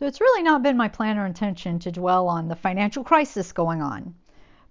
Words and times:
So 0.00 0.06
it's 0.06 0.22
really 0.22 0.42
not 0.42 0.62
been 0.62 0.78
my 0.78 0.88
plan 0.88 1.18
or 1.18 1.26
intention 1.26 1.78
to 1.80 1.92
dwell 1.92 2.26
on 2.26 2.48
the 2.48 2.56
financial 2.56 3.04
crisis 3.04 3.52
going 3.52 3.82
on. 3.82 4.14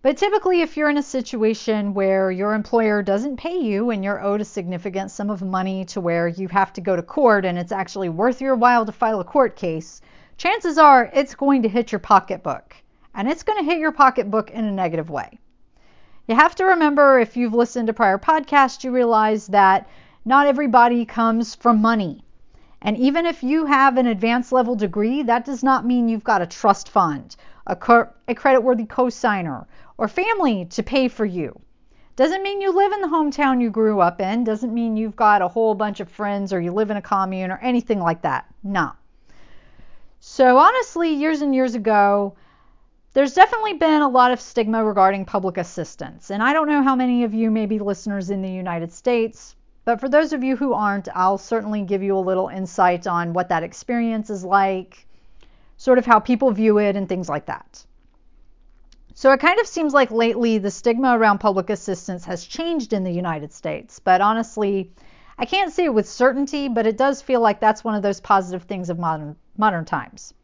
But 0.01 0.17
typically, 0.17 0.61
if 0.61 0.75
you're 0.75 0.89
in 0.89 0.97
a 0.97 1.03
situation 1.03 1.93
where 1.93 2.31
your 2.31 2.55
employer 2.55 3.03
doesn't 3.03 3.37
pay 3.37 3.59
you 3.59 3.91
and 3.91 4.03
you're 4.03 4.23
owed 4.23 4.41
a 4.41 4.45
significant 4.45 5.11
sum 5.11 5.29
of 5.29 5.43
money 5.43 5.85
to 5.85 6.01
where 6.01 6.27
you 6.27 6.47
have 6.47 6.73
to 6.73 6.81
go 6.81 6.95
to 6.95 7.03
court 7.03 7.45
and 7.45 7.59
it's 7.59 7.71
actually 7.71 8.09
worth 8.09 8.41
your 8.41 8.55
while 8.55 8.87
to 8.87 8.91
file 8.91 9.19
a 9.19 9.23
court 9.23 9.55
case, 9.55 10.01
chances 10.37 10.79
are 10.79 11.11
it's 11.13 11.35
going 11.35 11.61
to 11.61 11.69
hit 11.69 11.91
your 11.91 11.99
pocketbook. 11.99 12.75
And 13.13 13.29
it's 13.29 13.43
going 13.43 13.59
to 13.59 13.71
hit 13.71 13.77
your 13.77 13.91
pocketbook 13.91 14.49
in 14.49 14.65
a 14.65 14.71
negative 14.71 15.11
way. 15.11 15.37
You 16.27 16.33
have 16.33 16.55
to 16.55 16.65
remember 16.65 17.19
if 17.19 17.37
you've 17.37 17.53
listened 17.53 17.85
to 17.85 17.93
prior 17.93 18.17
podcasts, 18.17 18.83
you 18.83 18.89
realize 18.89 19.45
that 19.45 19.87
not 20.25 20.47
everybody 20.47 21.05
comes 21.05 21.53
from 21.53 21.83
money. 21.83 22.23
And 22.81 22.97
even 22.97 23.25
if 23.25 23.43
you 23.43 23.65
have 23.65 23.97
an 23.97 24.07
advanced 24.07 24.51
level 24.51 24.75
degree, 24.75 25.23
that 25.23 25.45
does 25.45 25.63
not 25.63 25.85
mean 25.85 26.07
you've 26.07 26.23
got 26.23 26.41
a 26.41 26.47
trust 26.47 26.89
fund, 26.89 27.35
a, 27.67 27.77
a 28.27 28.35
credit 28.35 28.61
worthy 28.61 28.85
cosigner, 28.85 29.65
or 29.97 30.07
family 30.07 30.65
to 30.65 30.83
pay 30.83 31.07
for 31.07 31.25
you. 31.25 31.59
Doesn't 32.15 32.43
mean 32.43 32.61
you 32.61 32.75
live 32.75 32.91
in 32.91 33.01
the 33.01 33.07
hometown 33.07 33.61
you 33.61 33.69
grew 33.69 34.01
up 34.01 34.19
in, 34.19 34.43
doesn't 34.43 34.73
mean 34.73 34.97
you've 34.97 35.15
got 35.15 35.41
a 35.41 35.47
whole 35.47 35.73
bunch 35.73 35.99
of 35.99 36.09
friends 36.09 36.51
or 36.51 36.59
you 36.59 36.73
live 36.73 36.89
in 36.89 36.97
a 36.97 37.01
commune 37.01 37.51
or 37.51 37.57
anything 37.59 37.99
like 37.99 38.21
that. 38.23 38.45
No. 38.63 38.91
So, 40.19 40.57
honestly, 40.57 41.13
years 41.13 41.41
and 41.41 41.55
years 41.55 41.75
ago, 41.75 42.35
there's 43.13 43.33
definitely 43.33 43.73
been 43.73 44.01
a 44.01 44.09
lot 44.09 44.31
of 44.31 44.41
stigma 44.41 44.83
regarding 44.83 45.25
public 45.25 45.57
assistance. 45.57 46.29
And 46.29 46.43
I 46.43 46.53
don't 46.53 46.67
know 46.67 46.83
how 46.83 46.95
many 46.95 47.23
of 47.23 47.33
you 47.33 47.51
may 47.51 47.65
be 47.65 47.79
listeners 47.79 48.29
in 48.29 48.41
the 48.41 48.51
United 48.51 48.91
States, 48.91 49.55
but 49.89 49.99
for 49.99 50.07
those 50.07 50.33
of 50.33 50.43
you 50.43 50.55
who 50.55 50.73
aren't, 50.73 51.07
I'll 51.15 51.39
certainly 51.39 51.81
give 51.81 52.03
you 52.03 52.15
a 52.15 52.19
little 52.19 52.47
insight 52.47 53.07
on 53.07 53.33
what 53.33 53.49
that 53.49 53.63
experience 53.63 54.29
is 54.29 54.45
like, 54.45 55.07
sort 55.77 55.97
of 55.97 56.05
how 56.05 56.19
people 56.19 56.51
view 56.51 56.77
it, 56.77 56.95
and 56.95 57.09
things 57.09 57.27
like 57.27 57.47
that. 57.47 57.83
So 59.15 59.31
it 59.31 59.39
kind 59.39 59.59
of 59.59 59.65
seems 59.65 59.91
like 59.91 60.11
lately 60.11 60.59
the 60.59 60.69
stigma 60.69 61.17
around 61.17 61.39
public 61.39 61.71
assistance 61.71 62.23
has 62.25 62.45
changed 62.45 62.93
in 62.93 63.03
the 63.03 63.11
United 63.11 63.51
States, 63.51 63.97
but 63.97 64.21
honestly, 64.21 64.91
I 65.39 65.45
can't 65.45 65.73
say 65.73 65.85
it 65.85 65.93
with 65.95 66.07
certainty, 66.07 66.67
but 66.67 66.85
it 66.85 66.95
does 66.95 67.23
feel 67.23 67.39
like 67.39 67.59
that's 67.59 67.83
one 67.83 67.95
of 67.95 68.03
those 68.03 68.21
positive 68.21 68.65
things 68.65 68.91
of 68.91 68.99
modern 68.99 69.37
modern 69.57 69.85
times. 69.85 70.35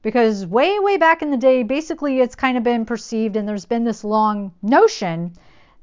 Because 0.00 0.46
way 0.46 0.78
way 0.78 0.96
back 0.96 1.20
in 1.20 1.30
the 1.30 1.36
day, 1.36 1.64
basically 1.64 2.20
it's 2.20 2.34
kind 2.34 2.56
of 2.56 2.62
been 2.62 2.86
perceived 2.86 3.36
and 3.36 3.46
there's 3.46 3.66
been 3.66 3.84
this 3.84 4.04
long 4.04 4.54
notion 4.62 5.34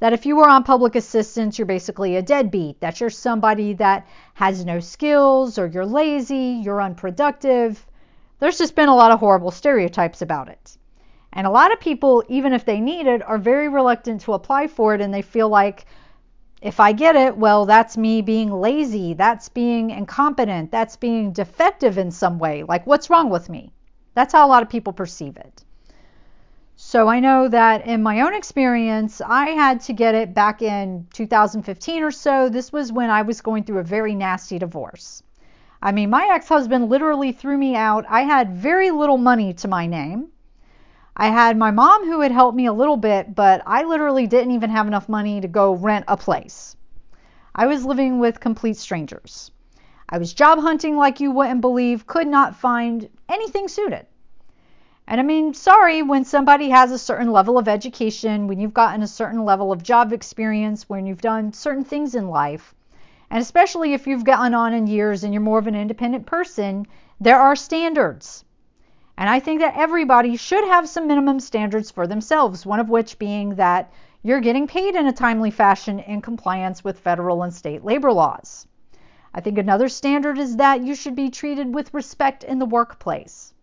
that 0.02 0.14
if 0.14 0.26
you 0.26 0.36
were 0.36 0.50
on 0.50 0.64
public 0.64 0.96
assistance, 0.96 1.60
you're 1.60 1.68
basically 1.68 2.16
a 2.16 2.24
deadbeat, 2.24 2.82
that 2.82 3.00
you're 3.00 3.12
somebody 3.12 3.74
that 3.74 4.08
has 4.34 4.66
no 4.66 4.80
skills 4.80 5.60
or 5.60 5.68
you're 5.68 5.86
lazy, 5.86 6.60
you're 6.64 6.82
unproductive. 6.82 7.86
There's 8.40 8.58
just 8.58 8.76
been 8.76 8.90
a 8.90 8.96
lot 8.96 9.12
of 9.12 9.20
horrible 9.20 9.52
stereotypes 9.52 10.24
about 10.24 10.50
it. 10.50 10.76
And 11.34 11.46
a 11.46 11.52
lot 11.52 11.72
of 11.72 11.80
people, 11.80 12.24
even 12.30 12.52
if 12.52 12.66
they 12.66 12.80
need 12.80 13.06
it, 13.06 13.22
are 13.22 13.38
very 13.38 13.70
reluctant 13.70 14.22
to 14.22 14.34
apply 14.34 14.66
for 14.66 14.96
it 14.96 15.02
and 15.02 15.14
they 15.14 15.22
feel 15.22 15.50
like 15.50 15.86
if 16.64 16.80
I 16.80 16.94
get 16.94 17.16
it, 17.16 17.38
well, 17.38 17.68
that's 17.68 17.96
me 17.96 18.24
being 18.24 18.52
lazy, 18.52 19.14
that's 19.14 19.50
being 19.50 19.92
incompetent, 19.92 20.72
that's 20.72 20.98
being 20.98 21.32
defective 21.32 22.00
in 22.00 22.10
some 22.10 22.40
way. 22.40 22.64
Like, 22.64 22.88
what's 22.88 23.12
wrong 23.12 23.30
with 23.30 23.50
me? 23.50 23.72
That's 24.16 24.34
how 24.34 24.48
a 24.48 24.50
lot 24.50 24.64
of 24.64 24.70
people 24.70 24.94
perceive 24.94 25.38
it. 25.38 25.64
So 26.92 27.08
I 27.08 27.22
know 27.22 27.48
that 27.48 27.88
in 27.88 28.04
my 28.04 28.20
own 28.20 28.34
experience, 28.34 29.22
I 29.22 29.52
had 29.52 29.80
to 29.84 29.94
get 29.94 30.14
it 30.14 30.34
back 30.34 30.62
in 30.62 31.08
2015 31.14 32.04
or 32.04 32.12
so. 32.12 32.50
This 32.50 32.74
was 32.74 32.92
when 32.92 33.10
I 33.10 33.22
was 33.22 33.40
going 33.40 33.64
through 33.64 33.78
a 33.78 33.84
very 33.98 34.14
nasty 34.14 34.60
divorce. 34.60 35.24
I 35.82 35.94
mean, 35.94 36.10
my 36.10 36.28
ex 36.34 36.50
husband 36.50 36.90
literally 36.90 37.32
threw 37.32 37.58
me 37.58 37.78
out. 37.78 38.04
I 38.10 38.24
had 38.24 38.58
very 38.58 38.92
little 38.92 39.18
money 39.18 39.54
to 39.54 39.70
my 39.70 39.88
name. 39.88 40.34
I 41.16 41.28
had 41.28 41.56
my 41.56 41.72
mom 41.72 42.04
who 42.04 42.20
had 42.20 42.34
helped 42.34 42.58
me 42.58 42.66
a 42.66 42.74
little 42.74 42.98
bit, 42.98 43.34
but 43.36 43.62
I 43.66 43.84
literally 43.84 44.28
didn't 44.28 44.52
even 44.52 44.70
have 44.72 44.88
enough 44.88 45.08
money 45.08 45.40
to 45.40 45.48
go 45.48 45.74
rent 45.74 46.04
a 46.10 46.18
place. 46.18 46.76
I 47.56 47.68
was 47.68 47.86
living 47.86 48.20
with 48.20 48.42
complete 48.42 48.76
strangers. 48.76 49.50
I 50.10 50.18
was 50.18 50.34
job 50.34 50.60
hunting 50.60 50.98
like 50.98 51.22
you 51.22 51.32
wouldn't 51.32 51.62
believe, 51.62 52.06
could 52.06 52.28
not 52.28 52.58
find 52.58 53.08
anything 53.30 53.70
suited. 53.70 54.08
And 55.12 55.20
I 55.20 55.24
mean, 55.24 55.54
sorry, 55.54 56.02
when 56.02 56.24
somebody 56.24 56.70
has 56.70 56.90
a 56.90 56.98
certain 56.98 57.34
level 57.34 57.58
of 57.58 57.68
education, 57.68 58.48
when 58.48 58.62
you've 58.62 58.74
gotten 58.74 59.04
a 59.04 59.08
certain 59.08 59.44
level 59.44 59.74
of 59.74 59.84
job 59.84 60.14
experience, 60.14 60.88
when 60.88 61.06
you've 61.06 61.20
done 61.20 61.52
certain 61.52 61.84
things 61.84 62.16
in 62.16 62.30
life, 62.30 62.74
and 63.30 63.42
especially 63.42 63.92
if 63.92 64.08
you've 64.08 64.24
gotten 64.24 64.54
on 64.54 64.74
in 64.74 64.88
years 64.88 65.26
and 65.26 65.34
you're 65.34 65.42
more 65.42 65.60
of 65.60 65.68
an 65.68 65.76
independent 65.76 66.26
person, 66.26 66.88
there 67.20 67.42
are 67.42 67.58
standards. 67.58 68.46
And 69.18 69.30
I 69.30 69.42
think 69.42 69.60
that 69.60 69.76
everybody 69.76 70.38
should 70.38 70.64
have 70.64 70.88
some 70.88 71.08
minimum 71.08 71.42
standards 71.42 71.92
for 71.92 72.08
themselves, 72.08 72.66
one 72.66 72.80
of 72.80 72.88
which 72.88 73.20
being 73.20 73.56
that 73.56 73.92
you're 74.24 74.40
getting 74.40 74.66
paid 74.66 74.96
in 74.96 75.08
a 75.08 75.12
timely 75.12 75.52
fashion 75.52 76.00
in 76.00 76.22
compliance 76.22 76.86
with 76.86 76.98
federal 76.98 77.44
and 77.44 77.54
state 77.54 77.84
labor 77.84 78.14
laws. 78.14 78.66
I 79.34 79.42
think 79.42 79.58
another 79.58 79.90
standard 79.90 80.40
is 80.40 80.56
that 80.56 80.86
you 80.86 80.96
should 80.96 81.18
be 81.18 81.30
treated 81.30 81.76
with 81.76 81.94
respect 81.94 82.46
in 82.46 82.60
the 82.60 82.66
workplace. 82.66 83.54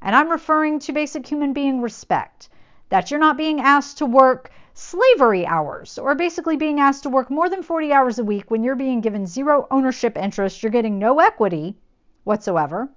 And 0.00 0.14
I'm 0.14 0.30
referring 0.30 0.78
to 0.80 0.92
basic 0.92 1.26
human 1.26 1.52
being 1.52 1.80
respect, 1.80 2.48
that 2.88 3.10
you're 3.10 3.20
not 3.20 3.36
being 3.36 3.60
asked 3.60 3.98
to 3.98 4.06
work 4.06 4.50
slavery 4.74 5.44
hours 5.44 5.98
or 5.98 6.14
basically 6.14 6.56
being 6.56 6.78
asked 6.78 7.02
to 7.02 7.10
work 7.10 7.30
more 7.30 7.48
than 7.48 7.62
40 7.62 7.92
hours 7.92 8.18
a 8.18 8.24
week 8.24 8.50
when 8.50 8.62
you're 8.62 8.76
being 8.76 9.00
given 9.00 9.26
zero 9.26 9.66
ownership 9.70 10.16
interest, 10.16 10.62
you're 10.62 10.70
getting 10.70 10.98
no 10.98 11.18
equity 11.18 11.76
whatsoever 12.24 12.88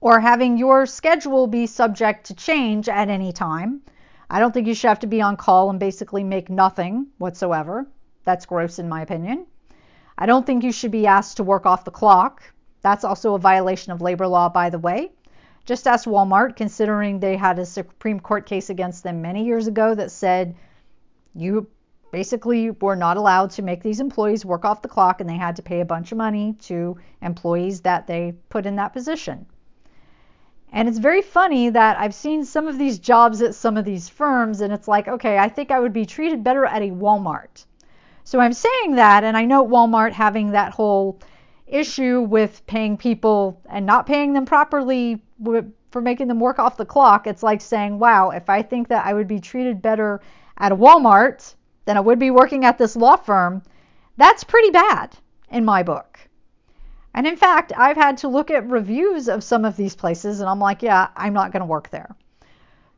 or 0.00 0.20
having 0.20 0.56
your 0.56 0.86
schedule 0.86 1.46
be 1.46 1.66
subject 1.66 2.26
to 2.26 2.34
change 2.34 2.88
at 2.88 3.08
any 3.08 3.32
time. 3.32 3.82
I 4.30 4.40
don't 4.40 4.52
think 4.52 4.66
you 4.66 4.74
should 4.74 4.88
have 4.88 5.00
to 5.00 5.06
be 5.06 5.20
on 5.20 5.36
call 5.36 5.70
and 5.70 5.80
basically 5.80 6.24
make 6.24 6.48
nothing 6.48 7.08
whatsoever. 7.18 7.86
That's 8.24 8.46
gross 8.46 8.78
in 8.78 8.88
my 8.88 9.02
opinion. 9.02 9.46
I 10.18 10.26
don't 10.26 10.46
think 10.46 10.64
you 10.64 10.72
should 10.72 10.90
be 10.90 11.06
asked 11.06 11.36
to 11.36 11.44
work 11.44 11.66
off 11.66 11.84
the 11.84 11.90
clock. 11.90 12.42
That's 12.82 13.04
also 13.04 13.34
a 13.34 13.38
violation 13.38 13.92
of 13.92 14.00
labor 14.00 14.26
law, 14.26 14.48
by 14.48 14.70
the 14.70 14.78
way. 14.78 15.12
Just 15.66 15.88
ask 15.88 16.06
Walmart, 16.06 16.54
considering 16.56 17.18
they 17.18 17.36
had 17.36 17.58
a 17.58 17.66
Supreme 17.66 18.20
Court 18.20 18.46
case 18.46 18.70
against 18.70 19.02
them 19.02 19.20
many 19.20 19.44
years 19.44 19.66
ago 19.66 19.94
that 19.94 20.12
said 20.12 20.54
you 21.34 21.66
basically 22.12 22.70
were 22.70 22.94
not 22.94 23.16
allowed 23.16 23.50
to 23.50 23.62
make 23.62 23.82
these 23.82 23.98
employees 23.98 24.44
work 24.44 24.64
off 24.64 24.80
the 24.80 24.88
clock 24.88 25.20
and 25.20 25.28
they 25.28 25.36
had 25.36 25.56
to 25.56 25.62
pay 25.62 25.80
a 25.80 25.84
bunch 25.84 26.12
of 26.12 26.18
money 26.18 26.54
to 26.60 26.96
employees 27.20 27.80
that 27.80 28.06
they 28.06 28.32
put 28.48 28.64
in 28.64 28.76
that 28.76 28.92
position. 28.92 29.44
And 30.72 30.88
it's 30.88 30.98
very 30.98 31.22
funny 31.22 31.70
that 31.70 31.98
I've 31.98 32.14
seen 32.14 32.44
some 32.44 32.68
of 32.68 32.78
these 32.78 32.98
jobs 32.98 33.42
at 33.42 33.54
some 33.54 33.76
of 33.76 33.84
these 33.84 34.08
firms, 34.08 34.60
and 34.60 34.72
it's 34.72 34.88
like, 34.88 35.08
okay, 35.08 35.38
I 35.38 35.48
think 35.48 35.70
I 35.70 35.80
would 35.80 35.92
be 35.92 36.06
treated 36.06 36.44
better 36.44 36.64
at 36.64 36.82
a 36.82 36.90
Walmart. 36.90 37.64
So 38.24 38.40
I'm 38.40 38.52
saying 38.52 38.96
that, 38.96 39.24
and 39.24 39.36
I 39.36 39.44
know 39.44 39.66
Walmart 39.66 40.12
having 40.12 40.50
that 40.50 40.72
whole 40.72 41.18
issue 41.66 42.20
with 42.20 42.64
paying 42.66 42.96
people 42.96 43.60
and 43.68 43.84
not 43.84 44.06
paying 44.06 44.32
them 44.32 44.46
properly 44.46 45.20
for 45.90 46.00
making 46.00 46.28
them 46.28 46.40
work 46.40 46.58
off 46.58 46.76
the 46.76 46.86
clock. 46.86 47.26
It's 47.26 47.42
like 47.42 47.60
saying, 47.60 47.98
wow, 47.98 48.30
if 48.30 48.48
I 48.48 48.62
think 48.62 48.88
that 48.88 49.06
I 49.06 49.14
would 49.14 49.28
be 49.28 49.40
treated 49.40 49.82
better 49.82 50.20
at 50.58 50.72
a 50.72 50.76
Walmart 50.76 51.54
than 51.84 51.96
I 51.96 52.00
would 52.00 52.18
be 52.18 52.30
working 52.30 52.64
at 52.64 52.78
this 52.78 52.96
law 52.96 53.16
firm, 53.16 53.62
that's 54.16 54.44
pretty 54.44 54.70
bad 54.70 55.16
in 55.50 55.64
my 55.64 55.82
book. 55.82 56.18
And 57.14 57.26
in 57.26 57.36
fact, 57.36 57.72
I've 57.76 57.96
had 57.96 58.18
to 58.18 58.28
look 58.28 58.50
at 58.50 58.68
reviews 58.68 59.28
of 59.28 59.42
some 59.42 59.64
of 59.64 59.76
these 59.76 59.96
places 59.96 60.40
and 60.40 60.48
I'm 60.48 60.60
like, 60.60 60.82
yeah, 60.82 61.08
I'm 61.16 61.32
not 61.32 61.50
going 61.50 61.60
to 61.60 61.66
work 61.66 61.90
there. 61.90 62.14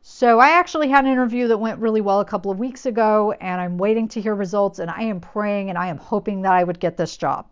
So 0.01 0.39
I 0.39 0.49
actually 0.49 0.89
had 0.89 1.05
an 1.05 1.11
interview 1.11 1.47
that 1.47 1.57
went 1.57 1.79
really 1.79 2.01
well 2.01 2.19
a 2.19 2.25
couple 2.25 2.51
of 2.51 2.59
weeks 2.59 2.85
ago 2.85 3.33
and 3.39 3.61
I'm 3.61 3.77
waiting 3.77 4.07
to 4.09 4.21
hear 4.21 4.35
results 4.35 4.79
and 4.79 4.91
I 4.91 5.03
am 5.03 5.21
praying 5.21 5.69
and 5.69 5.77
I 5.77 5.87
am 5.87 5.97
hoping 5.97 6.41
that 6.41 6.53
I 6.53 6.63
would 6.63 6.79
get 6.79 6.97
this 6.97 7.15
job 7.15 7.47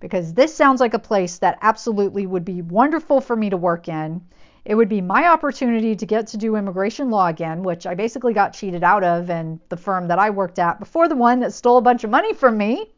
because 0.00 0.34
this 0.34 0.54
sounds 0.54 0.80
like 0.80 0.94
a 0.94 0.98
place 0.98 1.38
that 1.38 1.58
absolutely 1.62 2.26
would 2.26 2.44
be 2.44 2.62
wonderful 2.62 3.20
for 3.20 3.36
me 3.36 3.50
to 3.50 3.56
work 3.56 3.88
in. 3.88 4.20
It 4.64 4.74
would 4.74 4.88
be 4.88 5.00
my 5.00 5.28
opportunity 5.28 5.94
to 5.94 6.06
get 6.06 6.26
to 6.28 6.36
do 6.36 6.56
immigration 6.56 7.08
law 7.08 7.28
again, 7.28 7.62
which 7.62 7.86
I 7.86 7.94
basically 7.94 8.32
got 8.32 8.52
cheated 8.52 8.82
out 8.82 9.04
of 9.04 9.30
in 9.30 9.60
the 9.68 9.76
firm 9.76 10.08
that 10.08 10.18
I 10.18 10.30
worked 10.30 10.58
at 10.58 10.80
before 10.80 11.08
the 11.08 11.14
one 11.14 11.40
that 11.40 11.52
stole 11.52 11.78
a 11.78 11.82
bunch 11.82 12.02
of 12.02 12.10
money 12.10 12.34
from 12.34 12.58
me. 12.58 12.90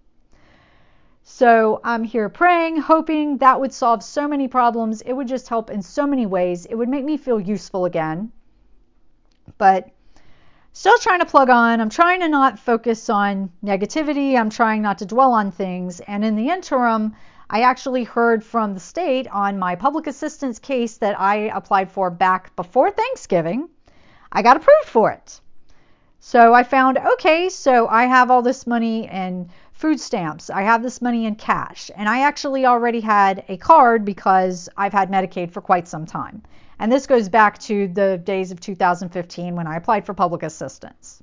So 1.23 1.81
I'm 1.85 2.05
here 2.05 2.31
praying, 2.31 2.79
hoping 2.79 3.37
that 3.39 3.61
would 3.61 3.75
solve 3.75 4.03
so 4.03 4.27
many 4.27 4.49
problems. 4.49 5.03
It 5.03 5.13
would 5.13 5.29
just 5.29 5.47
help 5.47 5.71
in 5.71 5.83
so 5.83 6.07
many 6.07 6.25
ways. 6.25 6.65
It 6.65 6.75
would 6.75 6.89
make 6.89 7.05
me 7.05 7.19
feel 7.19 7.39
useful 7.39 7.85
again. 7.85 8.33
But 9.59 9.91
still 10.73 10.99
trying 10.99 11.21
to 11.21 11.27
plug 11.27 11.51
on. 11.51 11.81
I'm 11.81 11.91
trying 11.91 12.21
to 12.21 12.29
not 12.29 12.59
focus 12.59 13.09
on 13.11 13.51
negativity. 13.65 14.39
I'm 14.39 14.51
trying 14.51 14.83
not 14.83 14.99
to 14.99 15.07
dwell 15.07 15.33
on 15.33 15.51
things. 15.51 16.01
And 16.01 16.25
in 16.25 16.37
the 16.37 16.49
interim, 16.49 17.15
I 17.51 17.63
actually 17.63 18.05
heard 18.05 18.45
from 18.45 18.75
the 18.75 18.81
state 18.81 19.27
on 19.29 19.59
my 19.59 19.75
public 19.75 20.07
assistance 20.07 20.59
case 20.59 20.99
that 20.99 21.19
I 21.19 21.51
applied 21.55 21.91
for 21.91 22.11
back 22.11 22.55
before 22.57 22.91
Thanksgiving. 22.91 23.69
I 24.31 24.43
got 24.43 24.57
approved 24.57 24.89
for 24.89 25.11
it. 25.11 25.41
So 26.21 26.53
I 26.53 26.63
found, 26.63 26.99
okay, 26.99 27.49
so 27.49 27.89
I 27.89 28.05
have 28.05 28.31
all 28.31 28.43
this 28.43 28.67
money 28.67 29.09
and 29.09 29.49
food 29.73 30.01
stamps. 30.01 30.51
I 30.51 30.63
have 30.63 30.83
this 30.83 31.01
money 31.01 31.25
in 31.27 31.37
cash. 31.37 31.91
And 31.97 32.09
I 32.09 32.23
actually 32.23 32.67
already 32.67 33.01
had 33.01 33.45
a 33.49 33.57
card 33.57 34.05
because 34.05 34.69
I've 34.77 34.93
had 34.93 35.11
Medicaid 35.11 35.53
for 35.53 35.61
quite 35.61 35.89
some 35.89 36.05
time. 36.05 36.43
And 36.79 36.93
this 36.93 37.07
goes 37.07 37.29
back 37.29 37.59
to 37.61 37.89
the 37.89 38.19
days 38.19 38.53
of 38.53 38.61
2015 38.61 39.57
when 39.57 39.67
I 39.67 39.77
applied 39.77 40.07
for 40.07 40.15
public 40.15 40.43
assistance. 40.43 41.23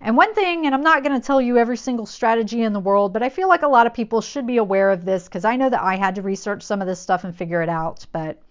And 0.00 0.16
one 0.16 0.34
thing, 0.34 0.66
and 0.66 0.74
I'm 0.74 0.82
not 0.82 1.04
going 1.04 1.20
to 1.20 1.24
tell 1.24 1.40
you 1.40 1.58
every 1.58 1.76
single 1.76 2.06
strategy 2.06 2.62
in 2.62 2.72
the 2.72 2.80
world, 2.80 3.12
but 3.12 3.22
I 3.22 3.28
feel 3.28 3.48
like 3.48 3.62
a 3.62 3.68
lot 3.68 3.86
of 3.86 3.94
people 3.94 4.20
should 4.20 4.46
be 4.46 4.56
aware 4.56 4.90
of 4.90 5.04
this 5.04 5.24
because 5.24 5.44
I 5.44 5.54
know 5.54 5.70
that 5.70 5.80
I 5.82 5.96
had 5.96 6.16
to 6.16 6.22
research 6.22 6.64
some 6.64 6.80
of 6.80 6.88
this 6.88 6.98
stuff 6.98 7.22
and 7.22 7.36
figure 7.36 7.62
it 7.62 7.68
out. 7.68 8.04
But 8.10 8.42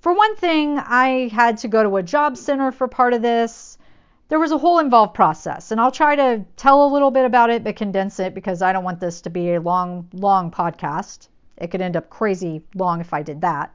for 0.00 0.14
one 0.14 0.34
thing, 0.36 0.78
I 0.78 1.28
had 1.28 1.58
to 1.58 1.68
go 1.68 1.82
to 1.82 1.96
a 1.98 2.02
job 2.02 2.38
center 2.38 2.72
for 2.72 2.88
part 2.88 3.12
of 3.12 3.20
this. 3.20 3.76
There 4.28 4.38
was 4.38 4.52
a 4.52 4.58
whole 4.58 4.78
involved 4.78 5.14
process, 5.14 5.70
and 5.70 5.80
I'll 5.80 5.90
try 5.90 6.16
to 6.16 6.44
tell 6.56 6.86
a 6.86 6.92
little 6.92 7.10
bit 7.10 7.24
about 7.26 7.50
it 7.50 7.64
but 7.64 7.76
condense 7.76 8.18
it 8.18 8.34
because 8.34 8.62
I 8.62 8.72
don't 8.72 8.84
want 8.84 9.00
this 9.00 9.20
to 9.22 9.30
be 9.30 9.54
a 9.54 9.60
long, 9.60 10.08
long 10.12 10.50
podcast. 10.50 11.28
It 11.58 11.70
could 11.70 11.82
end 11.82 11.96
up 11.96 12.08
crazy 12.08 12.62
long 12.74 13.00
if 13.00 13.12
I 13.12 13.22
did 13.22 13.40
that. 13.42 13.74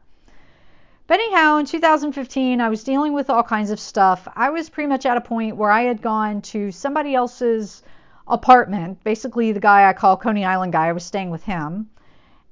But 1.05 1.19
anyhow, 1.19 1.57
in 1.57 1.65
2015, 1.65 2.61
I 2.61 2.69
was 2.69 2.83
dealing 2.83 3.11
with 3.11 3.29
all 3.29 3.43
kinds 3.43 3.71
of 3.71 3.79
stuff. 3.79 4.25
I 4.37 4.49
was 4.51 4.69
pretty 4.69 4.87
much 4.87 5.05
at 5.05 5.17
a 5.17 5.21
point 5.21 5.57
where 5.57 5.69
I 5.69 5.81
had 5.81 6.01
gone 6.01 6.41
to 6.43 6.71
somebody 6.71 7.13
else's 7.13 7.83
apartment, 8.25 9.03
basically 9.03 9.51
the 9.51 9.59
guy 9.59 9.89
I 9.89 9.91
call 9.91 10.15
Coney 10.15 10.45
Island 10.45 10.71
guy. 10.71 10.87
I 10.87 10.93
was 10.93 11.03
staying 11.03 11.29
with 11.29 11.43
him. 11.43 11.89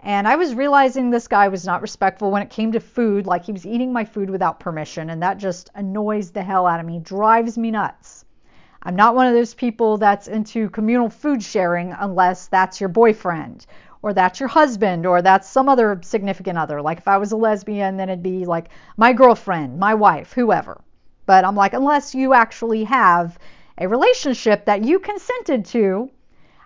And 0.02 0.28
I 0.28 0.36
was 0.36 0.54
realizing 0.54 1.10
this 1.10 1.30
guy 1.30 1.48
was 1.48 1.66
not 1.66 1.82
respectful 1.82 2.30
when 2.30 2.42
it 2.42 2.50
came 2.50 2.74
to 2.74 2.82
food, 2.82 3.26
like 3.26 3.46
he 3.46 3.54
was 3.54 3.66
eating 3.66 3.94
my 3.94 4.04
food 4.04 4.30
without 4.30 4.60
permission, 4.60 5.12
and 5.12 5.24
that 5.24 5.38
just 5.38 5.70
annoys 5.76 6.32
the 6.32 6.44
hell 6.44 6.68
out 6.68 6.80
of 6.82 6.86
me, 6.86 7.00
drives 7.00 7.58
me 7.58 7.72
nuts. 7.72 8.26
I'm 8.84 8.98
not 8.98 9.16
one 9.16 9.28
of 9.28 9.34
those 9.34 9.54
people 9.54 9.98
that's 9.98 10.28
into 10.28 10.70
communal 10.72 11.10
food 11.10 11.42
sharing 11.42 11.94
unless 11.94 12.48
that's 12.48 12.82
your 12.82 12.90
boyfriend 12.90 13.66
or 14.04 14.14
that's 14.14 14.40
your 14.40 14.50
husband 14.50 15.06
or 15.06 15.22
that's 15.22 15.48
some 15.50 15.70
other 15.70 16.00
significant 16.04 16.58
other. 16.58 16.82
Like 16.82 16.98
if 16.98 17.08
I 17.08 17.18
was 17.18 17.32
a 17.32 17.38
lesbian, 17.38 17.98
then 17.98 18.10
it'd 18.10 18.24
be 18.24 18.46
like 18.46 18.70
my 18.98 19.14
girlfriend, 19.14 19.80
my 19.80 19.94
wife, 19.94 20.34
whoever. 20.34 20.82
But 21.26 21.46
I'm 21.46 21.56
like, 21.56 21.74
unless 21.74 22.16
you 22.16 22.34
actually 22.34 22.84
have 22.86 23.38
a 23.78 23.88
relationship 23.88 24.66
that 24.66 24.84
you 24.84 25.00
consented 25.00 25.66
to, 25.66 26.10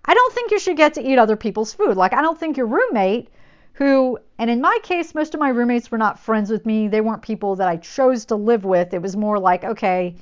I 0.05 0.13
don't 0.13 0.33
think 0.33 0.51
you 0.51 0.59
should 0.59 0.77
get 0.77 0.93
to 0.95 1.03
eat 1.03 1.17
other 1.17 1.35
people's 1.35 1.73
food. 1.73 1.97
Like 1.97 2.13
I 2.13 2.21
don't 2.21 2.39
think 2.39 2.57
your 2.57 2.67
roommate 2.67 3.29
who 3.73 4.17
and 4.37 4.49
in 4.49 4.61
my 4.61 4.79
case 4.83 5.13
most 5.13 5.33
of 5.33 5.39
my 5.41 5.49
roommates 5.49 5.91
were 5.91 5.97
not 5.97 6.19
friends 6.19 6.49
with 6.49 6.65
me. 6.65 6.87
They 6.87 7.01
weren't 7.01 7.21
people 7.21 7.57
that 7.57 7.67
I 7.67 7.77
chose 7.77 8.25
to 8.25 8.35
live 8.35 8.63
with. 8.63 8.93
It 8.93 9.01
was 9.01 9.17
more 9.17 9.37
like, 9.39 9.65
okay, 9.65 10.15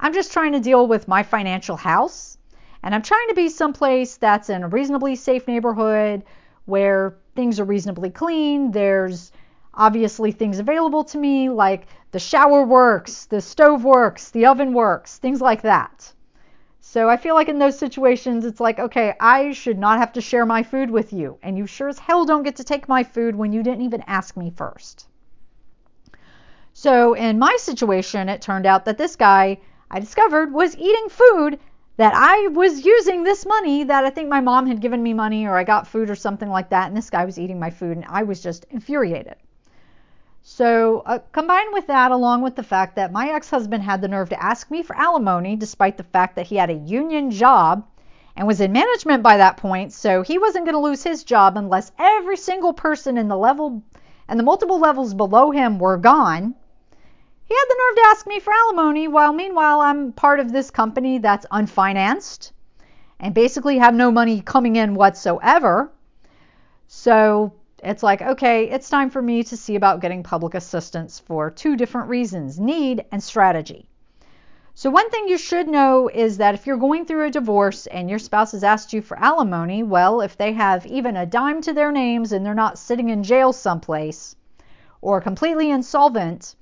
I'm 0.00 0.12
just 0.12 0.32
trying 0.32 0.52
to 0.52 0.60
deal 0.60 0.86
with 0.86 1.08
my 1.08 1.22
financial 1.22 1.76
house 1.76 2.36
and 2.82 2.94
I'm 2.94 3.02
trying 3.02 3.28
to 3.28 3.34
be 3.34 3.48
someplace 3.48 4.16
that's 4.16 4.50
in 4.50 4.62
a 4.62 4.68
reasonably 4.68 5.16
safe 5.16 5.48
neighborhood 5.48 6.24
where 6.68 7.16
things 7.34 7.58
are 7.58 7.64
reasonably 7.64 8.10
clean. 8.10 8.70
There's 8.70 9.32
obviously 9.74 10.32
things 10.32 10.58
available 10.58 11.04
to 11.04 11.18
me 11.18 11.48
like 11.48 11.86
the 12.10 12.18
shower 12.18 12.64
works, 12.64 13.26
the 13.26 13.40
stove 13.40 13.84
works, 13.84 14.30
the 14.30 14.46
oven 14.46 14.72
works, 14.72 15.18
things 15.18 15.40
like 15.40 15.62
that. 15.62 16.12
So 16.80 17.08
I 17.08 17.16
feel 17.16 17.34
like 17.34 17.48
in 17.48 17.58
those 17.58 17.78
situations, 17.78 18.44
it's 18.44 18.60
like, 18.60 18.78
okay, 18.78 19.14
I 19.20 19.52
should 19.52 19.78
not 19.78 19.98
have 19.98 20.12
to 20.14 20.20
share 20.20 20.46
my 20.46 20.62
food 20.62 20.90
with 20.90 21.12
you. 21.12 21.38
And 21.42 21.58
you 21.58 21.66
sure 21.66 21.88
as 21.88 21.98
hell 21.98 22.24
don't 22.24 22.44
get 22.44 22.56
to 22.56 22.64
take 22.64 22.88
my 22.88 23.04
food 23.04 23.36
when 23.36 23.52
you 23.52 23.62
didn't 23.62 23.82
even 23.82 24.02
ask 24.06 24.36
me 24.36 24.50
first. 24.50 25.06
So 26.72 27.14
in 27.14 27.38
my 27.38 27.56
situation, 27.58 28.28
it 28.28 28.40
turned 28.40 28.64
out 28.64 28.84
that 28.84 28.98
this 28.98 29.16
guy 29.16 29.58
I 29.90 30.00
discovered 30.00 30.52
was 30.52 30.76
eating 30.76 31.08
food 31.08 31.58
that 31.98 32.14
I 32.14 32.46
was 32.46 32.84
using 32.84 33.24
this 33.24 33.44
money 33.44 33.82
that 33.84 34.04
I 34.04 34.10
think 34.10 34.28
my 34.28 34.40
mom 34.40 34.68
had 34.68 34.80
given 34.80 35.02
me 35.02 35.12
money 35.12 35.46
or 35.46 35.58
I 35.58 35.64
got 35.64 35.88
food 35.88 36.08
or 36.08 36.14
something 36.14 36.48
like 36.48 36.70
that, 36.70 36.86
and 36.86 36.96
this 36.96 37.10
guy 37.10 37.24
was 37.24 37.38
eating 37.38 37.58
my 37.58 37.70
food, 37.70 37.96
and 37.96 38.06
I 38.08 38.22
was 38.22 38.40
just 38.40 38.66
infuriated. 38.70 39.34
So, 40.42 41.02
uh, 41.04 41.18
combined 41.32 41.72
with 41.72 41.88
that, 41.88 42.12
along 42.12 42.42
with 42.42 42.54
the 42.54 42.62
fact 42.62 42.94
that 42.96 43.12
my 43.12 43.30
ex 43.30 43.50
husband 43.50 43.82
had 43.82 44.00
the 44.00 44.06
nerve 44.06 44.28
to 44.28 44.42
ask 44.42 44.70
me 44.70 44.82
for 44.84 44.96
alimony, 44.96 45.56
despite 45.56 45.96
the 45.96 46.04
fact 46.04 46.36
that 46.36 46.46
he 46.46 46.54
had 46.54 46.70
a 46.70 46.74
union 46.74 47.32
job 47.32 47.84
and 48.36 48.46
was 48.46 48.60
in 48.60 48.70
management 48.70 49.24
by 49.24 49.36
that 49.36 49.56
point, 49.56 49.92
so 49.92 50.22
he 50.22 50.38
wasn't 50.38 50.64
going 50.66 50.76
to 50.76 50.80
lose 50.80 51.02
his 51.02 51.24
job 51.24 51.56
unless 51.56 51.90
every 51.98 52.36
single 52.36 52.72
person 52.72 53.18
in 53.18 53.26
the 53.26 53.36
level 53.36 53.82
and 54.28 54.38
the 54.38 54.44
multiple 54.44 54.78
levels 54.78 55.14
below 55.14 55.50
him 55.50 55.80
were 55.80 55.96
gone. 55.96 56.54
He 57.48 57.54
had 57.54 57.64
the 57.66 57.78
nerve 57.78 57.96
to 57.96 58.10
ask 58.10 58.26
me 58.26 58.40
for 58.40 58.52
alimony 58.52 59.08
while 59.08 59.32
meanwhile 59.32 59.80
I'm 59.80 60.12
part 60.12 60.38
of 60.38 60.52
this 60.52 60.70
company 60.70 61.16
that's 61.16 61.46
unfinanced 61.50 62.52
and 63.18 63.32
basically 63.32 63.78
have 63.78 63.94
no 63.94 64.10
money 64.10 64.42
coming 64.42 64.76
in 64.76 64.94
whatsoever. 64.94 65.90
So 66.88 67.54
it's 67.82 68.02
like, 68.02 68.20
okay, 68.20 68.68
it's 68.68 68.90
time 68.90 69.08
for 69.08 69.22
me 69.22 69.42
to 69.44 69.56
see 69.56 69.76
about 69.76 70.02
getting 70.02 70.22
public 70.22 70.52
assistance 70.52 71.20
for 71.20 71.50
two 71.50 71.74
different 71.74 72.10
reasons 72.10 72.60
need 72.60 73.06
and 73.10 73.22
strategy. 73.22 73.88
So, 74.74 74.90
one 74.90 75.08
thing 75.08 75.26
you 75.26 75.38
should 75.38 75.68
know 75.68 76.10
is 76.12 76.36
that 76.36 76.54
if 76.54 76.66
you're 76.66 76.76
going 76.76 77.06
through 77.06 77.28
a 77.28 77.30
divorce 77.30 77.86
and 77.86 78.10
your 78.10 78.18
spouse 78.18 78.52
has 78.52 78.62
asked 78.62 78.92
you 78.92 79.00
for 79.00 79.18
alimony, 79.18 79.82
well, 79.82 80.20
if 80.20 80.36
they 80.36 80.52
have 80.52 80.84
even 80.84 81.16
a 81.16 81.24
dime 81.24 81.62
to 81.62 81.72
their 81.72 81.92
names 81.92 82.30
and 82.30 82.44
they're 82.44 82.54
not 82.54 82.78
sitting 82.78 83.08
in 83.08 83.22
jail 83.22 83.54
someplace 83.54 84.36
or 85.00 85.22
completely 85.22 85.70
insolvent, 85.70 86.54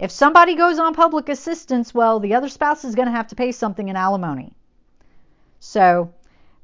if 0.00 0.10
somebody 0.10 0.54
goes 0.54 0.78
on 0.78 0.94
public 0.94 1.28
assistance, 1.28 1.92
well, 1.92 2.20
the 2.20 2.34
other 2.34 2.48
spouse 2.48 2.86
is 2.86 2.94
going 2.94 3.04
to 3.04 3.12
have 3.12 3.26
to 3.28 3.34
pay 3.34 3.52
something 3.52 3.90
in 3.90 3.96
alimony. 3.96 4.54
So 5.58 6.14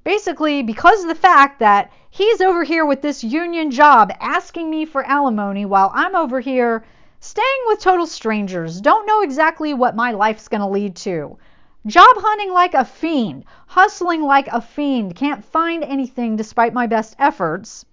basically, 0.05 0.62
because 0.62 1.03
of 1.03 1.09
the 1.09 1.15
fact 1.15 1.59
that 1.59 1.93
he's 2.09 2.41
over 2.41 2.65
here 2.65 2.87
with 2.87 3.03
this 3.03 3.23
union 3.23 3.71
job 3.71 4.11
asking 4.21 4.71
me 4.71 4.87
for 4.87 5.05
alimony 5.05 5.67
while 5.67 5.93
I'm 5.94 6.17
over 6.17 6.41
here 6.41 6.83
staying 7.21 7.62
with 7.67 7.81
total 7.81 8.06
strangers, 8.06 8.81
don't 8.81 9.06
know 9.06 9.21
exactly 9.21 9.75
what 9.75 9.94
my 9.94 10.12
life's 10.12 10.49
going 10.49 10.62
to 10.62 10.67
lead 10.67 10.97
to. 10.97 11.37
Job 11.85 12.17
hunting 12.17 12.55
like 12.55 12.73
a 12.73 12.87
fiend, 12.87 13.44
hustling 13.67 14.23
like 14.23 14.49
a 14.49 14.62
fiend, 14.62 15.15
can't 15.15 15.44
find 15.44 15.85
anything 15.85 16.37
despite 16.37 16.73
my 16.73 16.87
best 16.87 17.15
efforts. 17.19 17.85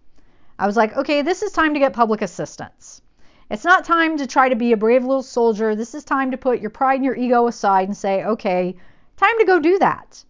I 0.58 0.68
was 0.68 0.78
like, 0.78 0.96
okay, 0.96 1.22
this 1.22 1.42
is 1.42 1.52
time 1.52 1.74
to 1.74 1.82
get 1.82 1.92
public 1.92 2.22
assistance. 2.22 3.02
It's 3.50 3.66
not 3.66 3.84
time 3.84 4.18
to 4.18 4.28
try 4.28 4.50
to 4.50 4.56
be 4.56 4.72
a 4.72 4.78
brave 4.78 5.04
little 5.04 5.22
soldier. 5.22 5.76
This 5.76 5.94
is 5.94 6.04
time 6.04 6.32
to 6.32 6.38
put 6.38 6.62
your 6.62 6.70
pride 6.70 6.96
and 6.96 7.06
your 7.06 7.16
ego 7.16 7.48
aside 7.48 7.88
and 7.88 7.98
say, 7.98 8.24
okay, 8.24 8.76
time 9.18 9.38
to 9.38 9.46
go 9.46 9.60
do 9.60 9.78
that. 9.80 10.24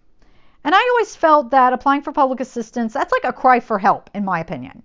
And 0.63 0.73
I 0.73 0.89
always 0.91 1.15
felt 1.15 1.51
that 1.51 1.73
applying 1.73 2.01
for 2.01 2.11
public 2.11 2.39
assistance, 2.39 2.93
that's 2.93 3.11
like 3.11 3.29
a 3.29 3.37
cry 3.37 3.59
for 3.59 3.77
help, 3.77 4.09
in 4.13 4.25
my 4.25 4.39
opinion. 4.39 4.83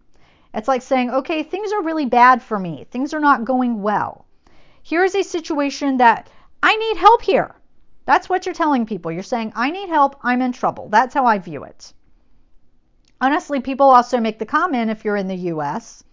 It's 0.53 0.69
like 0.69 0.83
saying, 0.83 1.11
okay, 1.11 1.43
things 1.43 1.73
are 1.73 1.83
really 1.83 2.07
bad 2.07 2.43
for 2.43 2.59
me. 2.59 2.87
Things 2.91 3.15
are 3.15 3.21
not 3.21 3.45
going 3.45 3.83
well. 3.83 4.27
Here's 4.83 5.15
a 5.15 5.23
situation 5.23 5.99
that 5.99 6.29
I 6.63 6.77
need 6.77 6.97
help 6.97 7.23
here. 7.23 7.55
That's 8.07 8.29
what 8.29 8.47
you're 8.47 8.55
telling 8.55 8.87
people. 8.87 9.13
You're 9.13 9.23
saying, 9.23 9.53
I 9.55 9.71
need 9.71 9.89
help. 9.89 10.17
I'm 10.23 10.43
in 10.43 10.53
trouble. 10.53 10.89
That's 10.89 11.15
how 11.15 11.27
I 11.27 11.39
view 11.39 11.65
it. 11.65 11.93
Honestly, 13.21 13.61
people 13.61 13.91
also 13.91 14.19
make 14.19 14.39
the 14.39 14.47
comment 14.47 14.91
if 14.91 15.05
you're 15.05 15.17
in 15.17 15.29
the 15.29 15.53
US 15.53 16.05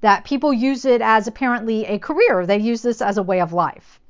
that 0.00 0.24
people 0.24 0.52
use 0.52 0.84
it 0.84 1.00
as 1.00 1.26
apparently 1.26 1.84
a 1.86 1.98
career. 1.98 2.46
They 2.46 2.58
use 2.58 2.82
this 2.82 3.02
as 3.02 3.18
a 3.18 3.22
way 3.22 3.40
of 3.40 3.52
life. 3.52 4.00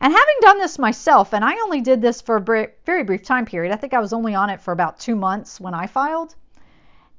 And 0.00 0.12
having 0.12 0.34
done 0.40 0.58
this 0.58 0.78
myself, 0.78 1.32
and 1.32 1.44
I 1.44 1.54
only 1.62 1.80
did 1.80 2.02
this 2.02 2.20
for 2.20 2.36
a 2.36 2.68
very 2.84 3.04
brief 3.04 3.22
time 3.22 3.46
period, 3.46 3.72
I 3.72 3.76
think 3.76 3.94
I 3.94 4.00
was 4.00 4.12
only 4.12 4.34
on 4.34 4.50
it 4.50 4.60
for 4.60 4.72
about 4.72 4.98
two 4.98 5.14
months 5.14 5.60
when 5.60 5.74
I 5.74 5.86
filed. 5.86 6.34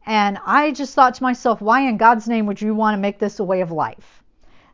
And 0.05 0.37
I 0.45 0.71
just 0.71 0.93
thought 0.93 1.15
to 1.15 1.23
myself, 1.23 1.61
why 1.61 1.81
in 1.81 1.95
God's 1.95 2.27
name 2.27 2.45
would 2.45 2.61
you 2.61 2.75
want 2.75 2.95
to 2.95 3.01
make 3.01 3.19
this 3.19 3.39
a 3.39 3.43
way 3.43 3.61
of 3.61 3.71
life? 3.71 4.21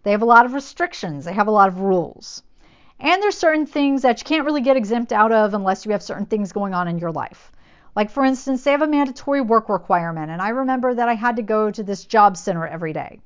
They 0.01 0.12
have 0.12 0.24
a 0.24 0.25
lot 0.25 0.46
of 0.46 0.53
restrictions, 0.53 1.25
they 1.25 1.34
have 1.34 1.48
a 1.48 1.51
lot 1.51 1.68
of 1.68 1.82
rules. 1.82 2.41
And 3.00 3.22
there's 3.22 3.38
certain 3.38 3.65
things 3.65 4.01
that 4.01 4.20
you 4.20 4.25
can't 4.25 4.46
really 4.46 4.62
get 4.62 4.75
exempt 4.75 5.13
out 5.13 5.32
of 5.32 5.53
unless 5.53 5.86
you 5.86 5.91
have 5.91 6.01
certain 6.01 6.25
things 6.25 6.51
going 6.51 6.74
on 6.74 6.88
in 6.88 6.98
your 6.98 7.12
life. 7.12 7.51
Like, 7.96 8.10
for 8.10 8.25
instance, 8.25 8.63
they 8.63 8.72
have 8.72 8.82
a 8.82 8.88
mandatory 8.88 9.41
work 9.41 9.70
requirement, 9.70 10.32
and 10.32 10.41
I 10.41 10.50
remember 10.50 10.94
that 10.96 11.10
I 11.10 11.13
had 11.13 11.36
to 11.36 11.41
go 11.41 11.70
to 11.70 11.84
this 11.84 12.06
job 12.06 12.38
center 12.38 12.65
every 12.65 12.94
day. 12.94 13.20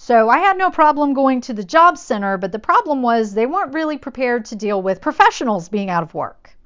So 0.00 0.28
I 0.30 0.38
had 0.38 0.56
no 0.56 0.70
problem 0.70 1.12
going 1.12 1.40
to 1.42 1.52
the 1.52 1.64
job 1.64 1.98
center, 1.98 2.38
but 2.38 2.52
the 2.52 2.58
problem 2.60 3.02
was 3.02 3.34
they 3.34 3.46
weren't 3.46 3.74
really 3.74 3.98
prepared 3.98 4.44
to 4.44 4.56
deal 4.56 4.80
with 4.80 5.00
professionals 5.00 5.68
being 5.68 5.90
out 5.90 6.04
of 6.04 6.14
work. 6.14 6.56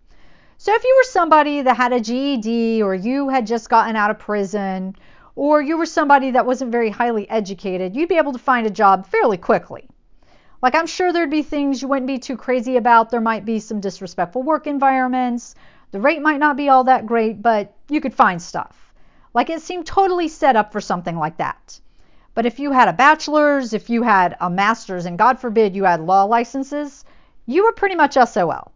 So 0.58 0.74
if 0.74 0.84
you 0.84 0.94
were 0.98 1.10
somebody 1.10 1.62
that 1.62 1.78
had 1.78 1.94
a 1.94 2.00
GED 2.00 2.82
or 2.82 2.94
you 2.94 3.30
had 3.30 3.46
just 3.46 3.70
gotten 3.70 3.96
out 3.96 4.10
of 4.10 4.18
prison 4.18 4.96
or 5.34 5.62
you 5.62 5.78
were 5.78 5.86
somebody 5.86 6.32
that 6.32 6.44
wasn't 6.44 6.72
very 6.72 6.90
highly 6.90 7.28
educated, 7.30 7.96
you'd 7.96 8.10
be 8.10 8.18
able 8.18 8.32
to 8.32 8.38
find 8.38 8.66
a 8.66 8.70
job 8.70 9.06
fairly 9.06 9.38
quickly. 9.38 9.88
Like 10.60 10.74
I'm 10.74 10.86
sure 10.86 11.10
there'd 11.10 11.30
be 11.30 11.42
things 11.42 11.80
you 11.80 11.88
wouldn't 11.88 12.06
be 12.06 12.18
too 12.18 12.36
crazy 12.36 12.76
about. 12.76 13.08
There 13.08 13.22
might 13.22 13.46
be 13.46 13.60
some 13.60 13.80
disrespectful 13.80 14.42
work 14.42 14.66
environments. 14.66 15.54
The 15.90 16.00
rate 16.00 16.20
might 16.20 16.38
not 16.38 16.58
be 16.58 16.68
all 16.68 16.84
that 16.84 17.06
great, 17.06 17.40
but 17.40 17.72
you 17.88 18.02
could 18.02 18.14
find 18.14 18.40
stuff. 18.42 18.92
Like 19.32 19.48
it 19.48 19.62
seemed 19.62 19.86
totally 19.86 20.28
set 20.28 20.54
up 20.54 20.70
for 20.70 20.82
something 20.82 21.16
like 21.16 21.38
that. 21.38 21.80
But 22.34 22.46
if 22.46 22.58
you 22.58 22.72
had 22.72 22.88
a 22.88 22.92
bachelor's, 22.92 23.72
if 23.72 23.90
you 23.90 24.02
had 24.02 24.36
a 24.40 24.48
master's, 24.48 25.04
and 25.04 25.18
God 25.18 25.38
forbid 25.38 25.76
you 25.76 25.84
had 25.84 26.00
law 26.00 26.24
licenses, 26.24 27.04
you 27.46 27.64
were 27.64 27.72
pretty 27.72 27.94
much 27.94 28.14
SOL. 28.14 28.72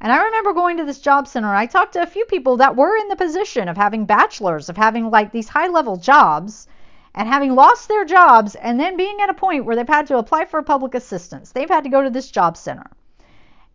And 0.00 0.12
I 0.12 0.22
remember 0.24 0.52
going 0.52 0.76
to 0.76 0.84
this 0.84 0.98
job 0.98 1.26
center. 1.26 1.54
I 1.54 1.64
talked 1.64 1.94
to 1.94 2.02
a 2.02 2.06
few 2.06 2.26
people 2.26 2.58
that 2.58 2.76
were 2.76 2.96
in 2.96 3.08
the 3.08 3.16
position 3.16 3.68
of 3.68 3.76
having 3.76 4.04
bachelors, 4.04 4.68
of 4.68 4.76
having 4.76 5.10
like 5.10 5.32
these 5.32 5.48
high 5.48 5.68
level 5.68 5.96
jobs, 5.96 6.66
and 7.14 7.28
having 7.28 7.54
lost 7.54 7.88
their 7.88 8.04
jobs 8.04 8.54
and 8.54 8.78
then 8.78 8.96
being 8.96 9.20
at 9.22 9.30
a 9.30 9.34
point 9.34 9.64
where 9.64 9.76
they've 9.76 9.88
had 9.88 10.06
to 10.08 10.18
apply 10.18 10.44
for 10.44 10.60
public 10.62 10.94
assistance. 10.94 11.52
They've 11.52 11.70
had 11.70 11.84
to 11.84 11.90
go 11.90 12.02
to 12.02 12.10
this 12.10 12.30
job 12.30 12.56
center. 12.56 12.90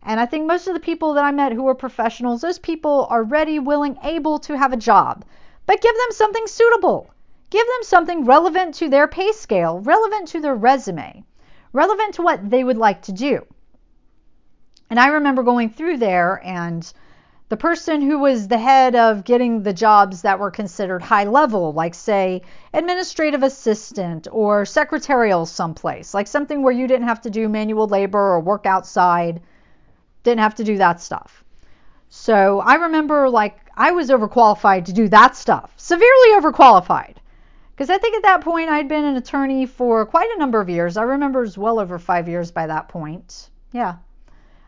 And 0.02 0.20
I 0.20 0.26
think 0.26 0.46
most 0.46 0.68
of 0.68 0.74
the 0.74 0.80
people 0.80 1.14
that 1.14 1.24
I 1.24 1.30
met 1.30 1.52
who 1.52 1.66
are 1.68 1.74
professionals, 1.74 2.42
those 2.42 2.58
people 2.58 3.06
are 3.10 3.22
ready, 3.22 3.58
willing, 3.58 3.98
able 4.04 4.38
to 4.40 4.56
have 4.56 4.72
a 4.72 4.76
job. 4.76 5.24
But 5.66 5.80
give 5.80 5.96
them 5.96 6.12
something 6.12 6.46
suitable. 6.46 7.10
Give 7.50 7.66
them 7.66 7.82
something 7.82 8.24
relevant 8.24 8.76
to 8.76 8.88
their 8.88 9.08
pay 9.08 9.32
scale, 9.32 9.80
relevant 9.80 10.28
to 10.28 10.40
their 10.40 10.54
resume, 10.54 11.24
relevant 11.72 12.14
to 12.14 12.22
what 12.22 12.48
they 12.48 12.62
would 12.64 12.78
like 12.78 13.02
to 13.02 13.12
do. 13.12 13.44
And 14.88 14.98
I 14.98 15.08
remember 15.08 15.42
going 15.42 15.70
through 15.70 15.98
there 15.98 16.40
and 16.44 16.90
the 17.48 17.56
person 17.56 18.00
who 18.00 18.20
was 18.20 18.46
the 18.46 18.58
head 18.58 18.94
of 18.94 19.24
getting 19.24 19.64
the 19.64 19.72
jobs 19.72 20.22
that 20.22 20.38
were 20.38 20.52
considered 20.52 21.02
high 21.02 21.24
level, 21.24 21.72
like 21.72 21.94
say 21.94 22.42
administrative 22.72 23.42
assistant 23.42 24.28
or 24.30 24.64
secretarial 24.64 25.44
someplace, 25.44 26.14
like 26.14 26.28
something 26.28 26.62
where 26.62 26.72
you 26.72 26.86
didn't 26.86 27.08
have 27.08 27.20
to 27.22 27.30
do 27.30 27.48
manual 27.48 27.88
labor 27.88 28.20
or 28.20 28.38
work 28.38 28.66
outside, 28.66 29.40
didn't 30.22 30.40
have 30.40 30.54
to 30.54 30.64
do 30.64 30.78
that 30.78 31.00
stuff. 31.00 31.42
So 32.08 32.60
I 32.60 32.74
remember 32.74 33.28
like 33.28 33.58
I 33.76 33.90
was 33.90 34.10
overqualified 34.10 34.84
to 34.84 34.92
do 34.92 35.08
that 35.08 35.34
stuff, 35.34 35.72
severely 35.76 36.30
overqualified. 36.34 37.16
Because 37.80 37.88
I 37.88 37.96
think 37.96 38.14
at 38.14 38.24
that 38.24 38.42
point 38.42 38.68
I'd 38.68 38.88
been 38.88 39.06
an 39.06 39.16
attorney 39.16 39.64
for 39.64 40.04
quite 40.04 40.28
a 40.36 40.38
number 40.38 40.60
of 40.60 40.68
years. 40.68 40.98
I 40.98 41.02
remember 41.04 41.38
it 41.38 41.46
was 41.46 41.56
well 41.56 41.80
over 41.80 41.98
five 41.98 42.28
years 42.28 42.50
by 42.50 42.66
that 42.66 42.90
point. 42.90 43.48
Yeah, 43.72 43.94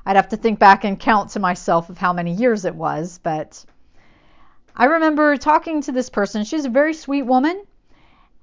I'd 0.06 0.16
have 0.16 0.30
to 0.30 0.38
think 0.38 0.58
back 0.58 0.84
and 0.84 0.98
count 0.98 1.28
to 1.32 1.38
myself 1.38 1.90
of 1.90 1.98
how 1.98 2.14
many 2.14 2.32
years 2.32 2.64
it 2.64 2.74
was, 2.74 3.20
but 3.22 3.66
I 4.74 4.86
remember 4.86 5.36
talking 5.36 5.82
to 5.82 5.92
this 5.92 6.08
person. 6.08 6.44
She's 6.44 6.64
a 6.64 6.70
very 6.70 6.94
sweet 6.94 7.24
woman 7.24 7.66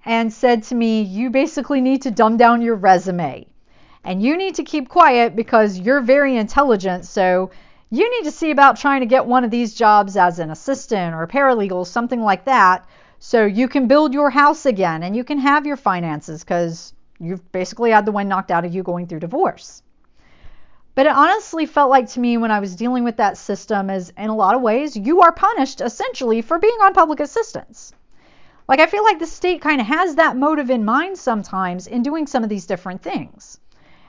and 0.05 0.31
said 0.31 0.61
to 0.65 0.75
me, 0.75 1.01
You 1.01 1.31
basically 1.31 1.81
need 1.81 2.03
to 2.03 2.11
dumb 2.11 2.37
down 2.37 2.61
your 2.61 2.75
resume 2.75 3.47
and 4.03 4.21
you 4.21 4.37
need 4.37 4.53
to 4.53 4.63
keep 4.63 4.87
quiet 4.87 5.35
because 5.35 5.79
you're 5.79 5.99
very 5.99 6.37
intelligent. 6.37 7.07
So 7.07 7.49
you 7.89 8.07
need 8.07 8.25
to 8.25 8.31
see 8.31 8.51
about 8.51 8.77
trying 8.77 8.99
to 8.99 9.07
get 9.07 9.25
one 9.25 9.43
of 9.43 9.49
these 9.49 9.73
jobs 9.73 10.15
as 10.15 10.37
an 10.37 10.51
assistant 10.51 11.15
or 11.15 11.25
paralegal, 11.25 11.87
something 11.87 12.21
like 12.21 12.45
that, 12.45 12.87
so 13.19 13.45
you 13.45 13.67
can 13.67 13.87
build 13.87 14.13
your 14.13 14.29
house 14.29 14.65
again 14.65 15.03
and 15.03 15.15
you 15.15 15.25
can 15.25 15.39
have 15.39 15.65
your 15.65 15.75
finances 15.75 16.41
because 16.41 16.93
you've 17.19 17.51
basically 17.51 17.91
had 17.91 18.05
the 18.05 18.13
wind 18.13 18.29
knocked 18.29 18.49
out 18.49 18.63
of 18.63 18.73
you 18.73 18.81
going 18.81 19.07
through 19.07 19.19
divorce. 19.19 19.83
But 20.95 21.05
it 21.05 21.11
honestly 21.11 21.65
felt 21.65 21.89
like 21.89 22.07
to 22.09 22.19
me 22.19 22.37
when 22.37 22.49
I 22.49 22.61
was 22.61 22.75
dealing 22.75 23.03
with 23.03 23.17
that 23.17 23.37
system 23.37 23.89
is 23.89 24.11
in 24.17 24.29
a 24.29 24.35
lot 24.35 24.55
of 24.55 24.61
ways 24.61 24.95
you 24.95 25.21
are 25.21 25.33
punished 25.33 25.81
essentially 25.81 26.41
for 26.41 26.59
being 26.59 26.77
on 26.81 26.93
public 26.93 27.19
assistance. 27.19 27.93
Like 28.69 28.79
I 28.79 28.87
feel 28.87 29.03
like 29.03 29.19
the 29.19 29.27
state 29.27 29.61
kind 29.61 29.81
of 29.81 29.87
has 29.87 30.15
that 30.15 30.37
motive 30.37 30.69
in 30.69 30.85
mind 30.85 31.17
sometimes 31.17 31.87
in 31.87 32.03
doing 32.03 32.25
some 32.25 32.43
of 32.43 32.49
these 32.49 32.67
different 32.67 33.01
things. 33.01 33.59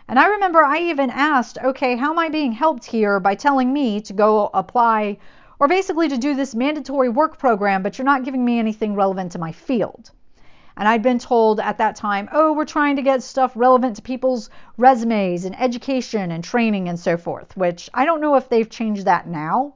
And 0.07 0.19
I 0.19 0.27
remember 0.27 0.65
I 0.65 0.79
even 0.79 1.11
asked, 1.11 1.59
okay, 1.63 1.97
how 1.97 2.11
am 2.11 2.19
I 2.19 2.29
being 2.29 2.53
helped 2.53 2.85
here 2.85 3.19
by 3.21 3.35
telling 3.35 3.73
me 3.73 4.01
to 4.03 4.13
go 4.13 4.51
apply 4.55 5.19
or 5.61 5.69
basically 5.69 6.09
to 6.09 6.19
do 6.19 6.35
this 6.35 6.55
mandatory 6.55 7.11
work 7.11 7.39
program, 7.39 7.83
but 7.83 7.99
you're 7.99 8.05
not 8.05 8.25
giving 8.25 8.45
me 8.45 8.59
anything 8.59 8.95
relevant 8.95 9.31
to 9.33 9.39
my 9.39 9.53
field? 9.53 10.11
And 10.77 10.89
I'd 10.89 11.03
been 11.03 11.19
told 11.19 11.61
at 11.61 11.77
that 11.77 11.97
time, 11.97 12.31
oh, 12.33 12.55
we're 12.55 12.65
trying 12.65 12.97
to 12.97 13.03
get 13.03 13.23
stuff 13.23 13.53
relevant 13.55 13.97
to 13.97 14.03
people's 14.03 14.49
resumes 14.79 15.45
and 15.45 15.61
education 15.61 16.31
and 16.31 16.43
training 16.43 16.89
and 16.89 16.99
so 16.99 17.19
forth, 17.19 17.55
which 17.55 17.91
I 17.93 18.07
don't 18.07 18.23
know 18.23 18.37
if 18.37 18.49
they've 18.49 18.71
changed 18.71 19.05
that 19.05 19.29
now. 19.29 19.75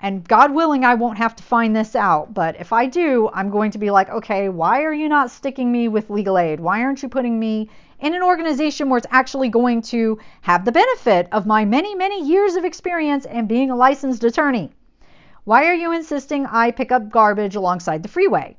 And 0.00 0.26
God 0.26 0.52
willing, 0.52 0.84
I 0.84 0.94
won't 0.94 1.18
have 1.18 1.36
to 1.36 1.42
find 1.44 1.76
this 1.76 1.94
out. 1.94 2.34
But 2.34 2.58
if 2.58 2.72
I 2.72 2.86
do, 2.86 3.30
I'm 3.32 3.50
going 3.50 3.70
to 3.70 3.78
be 3.78 3.92
like, 3.92 4.10
okay, 4.10 4.48
why 4.48 4.82
are 4.82 4.92
you 4.92 5.08
not 5.08 5.30
sticking 5.30 5.70
me 5.70 5.86
with 5.86 6.10
legal 6.10 6.38
aid? 6.38 6.58
Why 6.58 6.82
aren't 6.82 7.02
you 7.04 7.08
putting 7.08 7.38
me 7.38 7.70
in 8.00 8.14
an 8.14 8.22
organization 8.22 8.88
where 8.88 8.98
it's 8.98 9.06
actually 9.10 9.50
going 9.50 9.82
to 9.82 10.18
have 10.40 10.64
the 10.64 10.72
benefit 10.72 11.28
of 11.30 11.46
my 11.46 11.64
many, 11.64 11.94
many 11.94 12.24
years 12.24 12.56
of 12.56 12.64
experience 12.64 13.26
and 13.26 13.46
being 13.46 13.70
a 13.70 13.76
licensed 13.76 14.24
attorney? 14.24 14.72
Why 15.44 15.64
are 15.66 15.74
you 15.74 15.92
insisting 15.92 16.44
I 16.46 16.70
pick 16.70 16.92
up 16.92 17.08
garbage 17.08 17.56
alongside 17.56 18.02
the 18.02 18.08
freeway? 18.08 18.56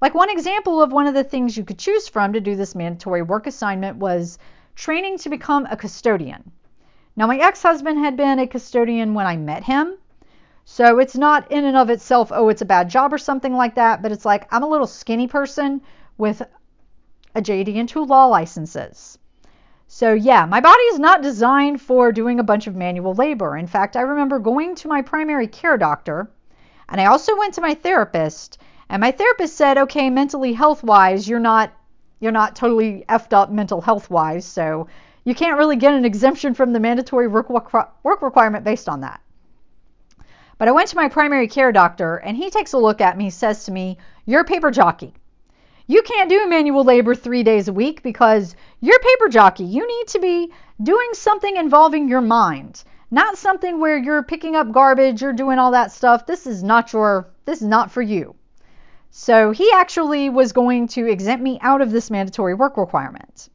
Like 0.00 0.14
one 0.14 0.30
example 0.30 0.80
of 0.80 0.92
one 0.92 1.06
of 1.06 1.14
the 1.14 1.24
things 1.24 1.56
you 1.56 1.64
could 1.64 1.78
choose 1.78 2.08
from 2.08 2.32
to 2.32 2.40
do 2.40 2.56
this 2.56 2.74
mandatory 2.74 3.22
work 3.22 3.46
assignment 3.46 3.98
was 3.98 4.38
training 4.74 5.18
to 5.18 5.28
become 5.28 5.66
a 5.66 5.76
custodian. 5.76 6.50
Now, 7.14 7.26
my 7.26 7.36
ex 7.36 7.62
husband 7.62 7.98
had 7.98 8.16
been 8.16 8.38
a 8.38 8.46
custodian 8.46 9.14
when 9.14 9.26
I 9.26 9.36
met 9.36 9.64
him. 9.64 9.98
So 10.64 10.98
it's 10.98 11.14
not 11.14 11.52
in 11.52 11.64
and 11.64 11.76
of 11.76 11.90
itself, 11.90 12.32
oh, 12.34 12.48
it's 12.48 12.62
a 12.62 12.66
bad 12.66 12.88
job 12.88 13.12
or 13.12 13.18
something 13.18 13.52
like 13.52 13.74
that, 13.74 14.00
but 14.00 14.10
it's 14.10 14.24
like 14.24 14.48
I'm 14.52 14.62
a 14.62 14.68
little 14.68 14.86
skinny 14.86 15.28
person 15.28 15.82
with 16.16 16.40
a 17.34 17.42
JD 17.42 17.76
and 17.76 17.88
two 17.88 18.04
law 18.04 18.26
licenses. 18.26 19.18
So, 19.96 20.12
yeah, 20.12 20.44
my 20.44 20.58
body 20.58 20.82
is 20.90 20.98
not 20.98 21.22
designed 21.22 21.80
for 21.80 22.10
doing 22.10 22.40
a 22.40 22.42
bunch 22.42 22.66
of 22.66 22.74
manual 22.74 23.14
labor. 23.14 23.56
In 23.56 23.68
fact, 23.68 23.94
I 23.94 24.00
remember 24.00 24.40
going 24.40 24.74
to 24.74 24.88
my 24.88 25.02
primary 25.02 25.46
care 25.46 25.78
doctor, 25.78 26.28
and 26.88 27.00
I 27.00 27.04
also 27.04 27.38
went 27.38 27.54
to 27.54 27.60
my 27.60 27.74
therapist, 27.74 28.58
and 28.88 29.00
my 29.00 29.12
therapist 29.12 29.56
said, 29.56 29.78
okay, 29.78 30.10
mentally 30.10 30.52
health 30.52 30.82
wise, 30.82 31.28
you're 31.28 31.38
not 31.38 31.70
you're 32.18 32.32
not 32.32 32.56
totally 32.56 33.04
effed 33.08 33.32
up 33.32 33.52
mental 33.52 33.80
health 33.80 34.10
wise, 34.10 34.44
so 34.44 34.88
you 35.22 35.32
can't 35.32 35.58
really 35.58 35.76
get 35.76 35.94
an 35.94 36.04
exemption 36.04 36.54
from 36.54 36.72
the 36.72 36.80
mandatory 36.80 37.28
work, 37.28 37.48
work 37.48 38.20
requirement 38.20 38.64
based 38.64 38.88
on 38.88 39.02
that. 39.02 39.20
But 40.58 40.66
I 40.66 40.72
went 40.72 40.88
to 40.88 40.96
my 40.96 41.08
primary 41.08 41.46
care 41.46 41.70
doctor, 41.70 42.16
and 42.16 42.36
he 42.36 42.50
takes 42.50 42.72
a 42.72 42.78
look 42.78 43.00
at 43.00 43.16
me, 43.16 43.30
says 43.30 43.64
to 43.66 43.70
me, 43.70 43.98
You're 44.26 44.40
a 44.40 44.44
paper 44.44 44.72
jockey. 44.72 45.14
You 45.86 46.00
can't 46.00 46.30
do 46.30 46.48
manual 46.48 46.82
labor 46.82 47.14
three 47.14 47.42
days 47.42 47.68
a 47.68 47.72
week 47.72 48.02
because 48.02 48.56
you're 48.80 48.96
a 48.96 49.00
paper 49.00 49.28
jockey. 49.28 49.64
You 49.64 49.86
need 49.86 50.08
to 50.08 50.18
be 50.18 50.50
doing 50.82 51.08
something 51.12 51.56
involving 51.56 52.08
your 52.08 52.22
mind, 52.22 52.82
not 53.10 53.36
something 53.36 53.78
where 53.78 53.98
you're 53.98 54.22
picking 54.22 54.56
up 54.56 54.72
garbage, 54.72 55.20
you're 55.20 55.34
doing 55.34 55.58
all 55.58 55.72
that 55.72 55.92
stuff. 55.92 56.24
This 56.24 56.46
is 56.46 56.62
not 56.62 56.94
your, 56.94 57.28
this 57.44 57.60
is 57.60 57.68
not 57.68 57.90
for 57.90 58.00
you. 58.00 58.34
So 59.10 59.50
he 59.50 59.70
actually 59.74 60.30
was 60.30 60.52
going 60.52 60.88
to 60.88 61.06
exempt 61.06 61.42
me 61.42 61.58
out 61.60 61.82
of 61.82 61.90
this 61.90 62.10
mandatory 62.10 62.54
work 62.54 62.78
requirement. 62.78 63.50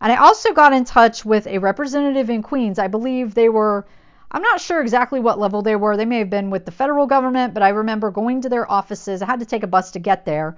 And 0.00 0.10
I 0.10 0.16
also 0.16 0.54
got 0.54 0.72
in 0.72 0.84
touch 0.84 1.26
with 1.26 1.46
a 1.46 1.58
representative 1.58 2.30
in 2.30 2.42
Queens. 2.42 2.78
I 2.78 2.88
believe 2.88 3.34
they 3.34 3.50
were, 3.50 3.86
I'm 4.30 4.42
not 4.42 4.62
sure 4.62 4.80
exactly 4.80 5.20
what 5.20 5.38
level 5.38 5.60
they 5.60 5.76
were. 5.76 5.96
They 5.98 6.06
may 6.06 6.20
have 6.20 6.30
been 6.30 6.48
with 6.48 6.64
the 6.64 6.72
federal 6.72 7.06
government, 7.06 7.52
but 7.52 7.62
I 7.62 7.68
remember 7.68 8.10
going 8.10 8.40
to 8.40 8.48
their 8.48 8.70
offices. 8.70 9.20
I 9.20 9.26
had 9.26 9.40
to 9.40 9.46
take 9.46 9.62
a 9.62 9.68
bus 9.68 9.90
to 9.90 9.98
get 9.98 10.24
there. 10.24 10.56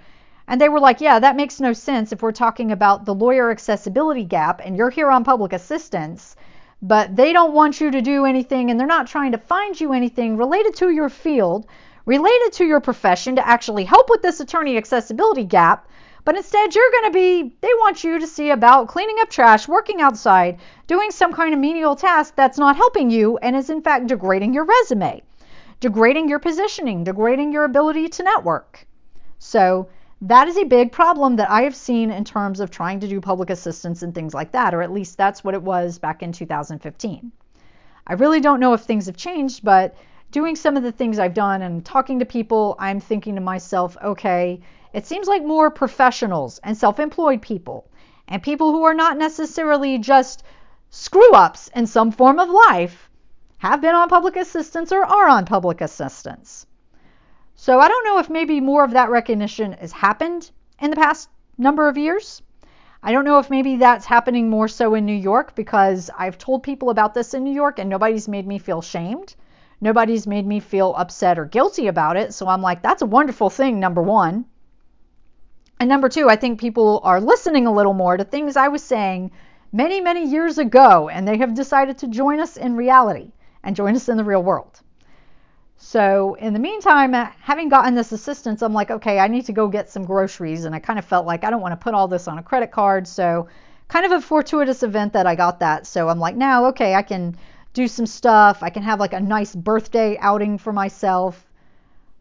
And 0.48 0.60
they 0.60 0.70
were 0.70 0.80
like, 0.80 1.00
yeah, 1.00 1.18
that 1.18 1.36
makes 1.36 1.60
no 1.60 1.74
sense 1.74 2.10
if 2.10 2.22
we're 2.22 2.32
talking 2.32 2.72
about 2.72 3.04
the 3.04 3.14
lawyer 3.14 3.50
accessibility 3.50 4.24
gap 4.24 4.62
and 4.64 4.76
you're 4.76 4.90
here 4.90 5.10
on 5.10 5.22
public 5.22 5.52
assistance, 5.52 6.34
but 6.80 7.14
they 7.14 7.34
don't 7.34 7.52
want 7.52 7.80
you 7.80 7.90
to 7.90 8.00
do 8.00 8.24
anything 8.24 8.70
and 8.70 8.80
they're 8.80 8.86
not 8.86 9.06
trying 9.06 9.32
to 9.32 9.38
find 9.38 9.78
you 9.78 9.92
anything 9.92 10.38
related 10.38 10.74
to 10.76 10.90
your 10.90 11.10
field 11.10 11.66
related 12.06 12.54
to 12.54 12.64
your 12.64 12.80
profession 12.80 13.36
to 13.36 13.46
actually 13.46 13.84
help 13.84 14.08
with 14.08 14.22
this 14.22 14.40
attorney 14.40 14.78
accessibility 14.78 15.44
gap, 15.44 15.86
but 16.24 16.34
instead 16.36 16.74
you're 16.74 16.90
going 16.90 17.12
to 17.12 17.14
be, 17.14 17.54
they 17.60 17.74
want 17.80 18.02
you 18.02 18.18
to 18.18 18.26
see 18.26 18.48
about 18.48 18.88
cleaning 18.88 19.16
up 19.20 19.28
trash, 19.28 19.68
working 19.68 20.00
outside, 20.00 20.58
doing 20.86 21.10
some 21.10 21.34
kind 21.34 21.52
of 21.52 21.60
menial 21.60 21.94
task 21.94 22.34
that's 22.34 22.56
not 22.56 22.76
helping 22.76 23.10
you 23.10 23.36
and 23.42 23.54
is 23.54 23.68
in 23.68 23.82
fact 23.82 24.06
degrading 24.06 24.54
your 24.54 24.64
resume, 24.64 25.22
degrading 25.80 26.30
your 26.30 26.38
positioning, 26.38 27.04
degrading 27.04 27.52
your 27.52 27.64
ability 27.64 28.08
to 28.08 28.22
network. 28.22 28.86
So, 29.38 29.88
that 30.20 30.48
is 30.48 30.56
a 30.56 30.64
big 30.64 30.90
problem 30.90 31.36
that 31.36 31.50
I 31.50 31.62
have 31.62 31.76
seen 31.76 32.10
in 32.10 32.24
terms 32.24 32.60
of 32.60 32.70
trying 32.70 33.00
to 33.00 33.08
do 33.08 33.20
public 33.20 33.50
assistance 33.50 34.02
and 34.02 34.14
things 34.14 34.34
like 34.34 34.52
that, 34.52 34.74
or 34.74 34.82
at 34.82 34.92
least 34.92 35.16
that's 35.16 35.44
what 35.44 35.54
it 35.54 35.62
was 35.62 35.98
back 35.98 36.22
in 36.22 36.32
2015. 36.32 37.32
I 38.06 38.12
really 38.14 38.40
don't 38.40 38.60
know 38.60 38.72
if 38.72 38.80
things 38.80 39.06
have 39.06 39.16
changed, 39.16 39.62
but 39.62 39.94
doing 40.30 40.56
some 40.56 40.76
of 40.76 40.82
the 40.82 40.92
things 40.92 41.18
I've 41.18 41.34
done 41.34 41.62
and 41.62 41.84
talking 41.84 42.18
to 42.18 42.24
people, 42.24 42.74
I'm 42.78 43.00
thinking 43.00 43.36
to 43.36 43.40
myself, 43.40 43.96
okay, 44.02 44.60
it 44.92 45.06
seems 45.06 45.28
like 45.28 45.44
more 45.44 45.70
professionals 45.70 46.58
and 46.64 46.76
self 46.76 46.98
employed 46.98 47.42
people 47.42 47.88
and 48.28 48.42
people 48.42 48.72
who 48.72 48.84
are 48.84 48.94
not 48.94 49.16
necessarily 49.16 49.98
just 49.98 50.42
screw 50.90 51.32
ups 51.32 51.68
in 51.74 51.86
some 51.86 52.10
form 52.10 52.38
of 52.38 52.48
life 52.48 53.08
have 53.58 53.80
been 53.80 53.94
on 53.94 54.08
public 54.08 54.36
assistance 54.36 54.92
or 54.92 55.04
are 55.04 55.28
on 55.28 55.44
public 55.44 55.80
assistance. 55.80 56.66
So 57.60 57.80
I 57.80 57.88
don't 57.88 58.04
know 58.04 58.20
if 58.20 58.30
maybe 58.30 58.60
more 58.60 58.84
of 58.84 58.92
that 58.92 59.10
recognition 59.10 59.72
has 59.72 59.90
happened 59.90 60.48
in 60.80 60.90
the 60.90 60.96
past 60.96 61.28
number 61.58 61.88
of 61.88 61.98
years. 61.98 62.40
I 63.02 63.10
don't 63.10 63.24
know 63.24 63.40
if 63.40 63.50
maybe 63.50 63.78
that's 63.78 64.06
happening 64.06 64.48
more 64.48 64.68
so 64.68 64.94
in 64.94 65.04
New 65.04 65.12
York 65.12 65.56
because 65.56 66.08
I've 66.16 66.38
told 66.38 66.62
people 66.62 66.88
about 66.88 67.14
this 67.14 67.34
in 67.34 67.42
New 67.42 67.52
York 67.52 67.80
and 67.80 67.90
nobody's 67.90 68.28
made 68.28 68.46
me 68.46 68.58
feel 68.58 68.80
shamed. 68.80 69.34
Nobody's 69.80 70.24
made 70.24 70.46
me 70.46 70.60
feel 70.60 70.94
upset 70.96 71.36
or 71.36 71.46
guilty 71.46 71.88
about 71.88 72.16
it. 72.16 72.32
So 72.32 72.46
I'm 72.46 72.62
like, 72.62 72.80
that's 72.80 73.02
a 73.02 73.06
wonderful 73.06 73.50
thing, 73.50 73.80
number 73.80 74.02
one. 74.02 74.44
And 75.80 75.88
number 75.88 76.08
two, 76.08 76.30
I 76.30 76.36
think 76.36 76.60
people 76.60 77.00
are 77.02 77.20
listening 77.20 77.66
a 77.66 77.72
little 77.72 77.92
more 77.92 78.16
to 78.16 78.22
things 78.22 78.56
I 78.56 78.68
was 78.68 78.84
saying 78.84 79.32
many, 79.72 80.00
many 80.00 80.24
years 80.24 80.58
ago, 80.58 81.08
and 81.08 81.26
they 81.26 81.38
have 81.38 81.54
decided 81.54 81.98
to 81.98 82.06
join 82.06 82.38
us 82.38 82.56
in 82.56 82.76
reality 82.76 83.32
and 83.64 83.74
join 83.74 83.96
us 83.96 84.08
in 84.08 84.16
the 84.16 84.22
real 84.22 84.44
world. 84.44 84.80
So, 85.80 86.34
in 86.34 86.54
the 86.54 86.58
meantime, 86.58 87.14
uh, 87.14 87.28
having 87.40 87.68
gotten 87.68 87.94
this 87.94 88.10
assistance, 88.10 88.62
I'm 88.62 88.72
like, 88.72 88.90
okay, 88.90 89.20
I 89.20 89.28
need 89.28 89.46
to 89.46 89.52
go 89.52 89.68
get 89.68 89.88
some 89.88 90.04
groceries. 90.04 90.64
And 90.64 90.74
I 90.74 90.80
kind 90.80 90.98
of 90.98 91.04
felt 91.04 91.24
like 91.24 91.44
I 91.44 91.50
don't 91.50 91.60
want 91.60 91.70
to 91.70 91.76
put 91.76 91.94
all 91.94 92.08
this 92.08 92.26
on 92.26 92.36
a 92.36 92.42
credit 92.42 92.72
card. 92.72 93.06
So, 93.06 93.46
kind 93.86 94.04
of 94.04 94.10
a 94.10 94.20
fortuitous 94.20 94.82
event 94.82 95.12
that 95.12 95.24
I 95.24 95.36
got 95.36 95.60
that. 95.60 95.86
So, 95.86 96.08
I'm 96.08 96.18
like, 96.18 96.34
now, 96.34 96.66
okay, 96.66 96.96
I 96.96 97.02
can 97.02 97.36
do 97.74 97.86
some 97.86 98.06
stuff. 98.06 98.60
I 98.60 98.70
can 98.70 98.82
have 98.82 98.98
like 98.98 99.12
a 99.12 99.20
nice 99.20 99.54
birthday 99.54 100.18
outing 100.18 100.58
for 100.58 100.72
myself. 100.72 101.46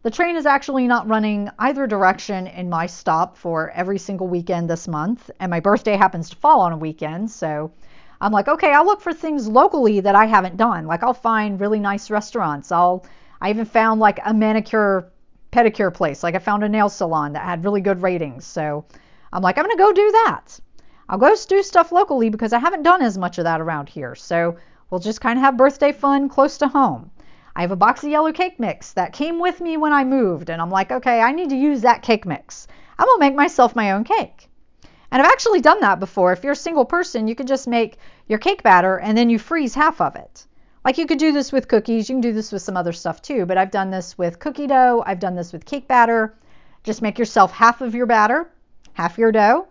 The 0.04 0.10
train 0.12 0.36
is 0.36 0.46
actually 0.46 0.86
not 0.86 1.08
running 1.08 1.50
either 1.58 1.88
direction 1.88 2.46
in 2.46 2.70
my 2.70 2.86
stop 2.86 3.36
for 3.36 3.70
every 3.70 3.98
single 3.98 4.28
weekend 4.28 4.70
this 4.70 4.86
month. 4.86 5.32
And 5.40 5.50
my 5.50 5.58
birthday 5.58 5.96
happens 5.96 6.30
to 6.30 6.36
fall 6.36 6.60
on 6.60 6.72
a 6.72 6.78
weekend. 6.78 7.28
So, 7.28 7.72
I'm 8.20 8.30
like, 8.30 8.46
okay, 8.46 8.72
I'll 8.72 8.86
look 8.86 9.00
for 9.00 9.12
things 9.12 9.48
locally 9.48 9.98
that 9.98 10.14
I 10.14 10.26
haven't 10.26 10.56
done. 10.56 10.86
Like, 10.86 11.02
I'll 11.02 11.12
find 11.12 11.60
really 11.60 11.80
nice 11.80 12.08
restaurants. 12.08 12.70
I'll 12.70 13.04
I 13.40 13.50
even 13.50 13.64
found 13.64 14.00
like 14.00 14.20
a 14.24 14.34
manicure 14.34 15.10
pedicure 15.52 15.92
place. 15.92 16.22
Like 16.22 16.34
I 16.34 16.38
found 16.38 16.64
a 16.64 16.68
nail 16.68 16.88
salon 16.88 17.32
that 17.32 17.44
had 17.44 17.64
really 17.64 17.80
good 17.80 18.02
ratings. 18.02 18.44
So 18.44 18.84
I'm 19.32 19.42
like, 19.42 19.58
I'm 19.58 19.64
going 19.64 19.76
to 19.76 19.82
go 19.82 19.92
do 19.92 20.10
that. 20.12 20.60
I'll 21.08 21.18
go 21.18 21.34
do 21.48 21.62
stuff 21.62 21.90
locally 21.90 22.28
because 22.28 22.52
I 22.52 22.58
haven't 22.58 22.82
done 22.82 23.00
as 23.00 23.16
much 23.16 23.38
of 23.38 23.44
that 23.44 23.60
around 23.60 23.88
here. 23.88 24.14
So 24.14 24.56
we'll 24.90 25.00
just 25.00 25.20
kind 25.20 25.38
of 25.38 25.44
have 25.44 25.56
birthday 25.56 25.92
fun 25.92 26.28
close 26.28 26.58
to 26.58 26.68
home. 26.68 27.10
I 27.56 27.62
have 27.62 27.70
a 27.70 27.76
box 27.76 28.04
of 28.04 28.10
yellow 28.10 28.32
cake 28.32 28.60
mix 28.60 28.92
that 28.92 29.12
came 29.12 29.40
with 29.40 29.60
me 29.60 29.76
when 29.76 29.92
I 29.92 30.04
moved. 30.04 30.50
And 30.50 30.60
I'm 30.60 30.70
like, 30.70 30.92
okay, 30.92 31.20
I 31.20 31.32
need 31.32 31.48
to 31.50 31.56
use 31.56 31.80
that 31.80 32.02
cake 32.02 32.26
mix. 32.26 32.68
I'm 32.98 33.06
going 33.06 33.18
to 33.18 33.26
make 33.26 33.34
myself 33.34 33.74
my 33.74 33.92
own 33.92 34.04
cake. 34.04 34.48
And 35.10 35.22
I've 35.22 35.32
actually 35.32 35.62
done 35.62 35.80
that 35.80 36.00
before. 36.00 36.32
If 36.32 36.44
you're 36.44 36.52
a 36.52 36.56
single 36.56 36.84
person, 36.84 37.26
you 37.26 37.34
can 37.34 37.46
just 37.46 37.66
make 37.66 37.96
your 38.26 38.38
cake 38.38 38.62
batter 38.62 38.98
and 38.98 39.16
then 39.16 39.30
you 39.30 39.38
freeze 39.38 39.74
half 39.74 40.00
of 40.00 40.14
it. 40.16 40.46
Like 40.84 40.98
you 40.98 41.06
could 41.06 41.18
do 41.18 41.32
this 41.32 41.52
with 41.52 41.68
cookies, 41.68 42.08
you 42.08 42.14
can 42.14 42.20
do 42.20 42.32
this 42.32 42.52
with 42.52 42.62
some 42.62 42.76
other 42.76 42.92
stuff 42.92 43.20
too, 43.20 43.46
but 43.46 43.58
I've 43.58 43.70
done 43.70 43.90
this 43.90 44.16
with 44.16 44.38
cookie 44.38 44.66
dough, 44.66 45.02
I've 45.04 45.20
done 45.20 45.34
this 45.34 45.52
with 45.52 45.64
cake 45.64 45.88
batter. 45.88 46.34
Just 46.84 47.02
make 47.02 47.18
yourself 47.18 47.52
half 47.52 47.80
of 47.80 47.94
your 47.94 48.06
batter, 48.06 48.48
half 48.94 49.18
your 49.18 49.32
dough, 49.32 49.66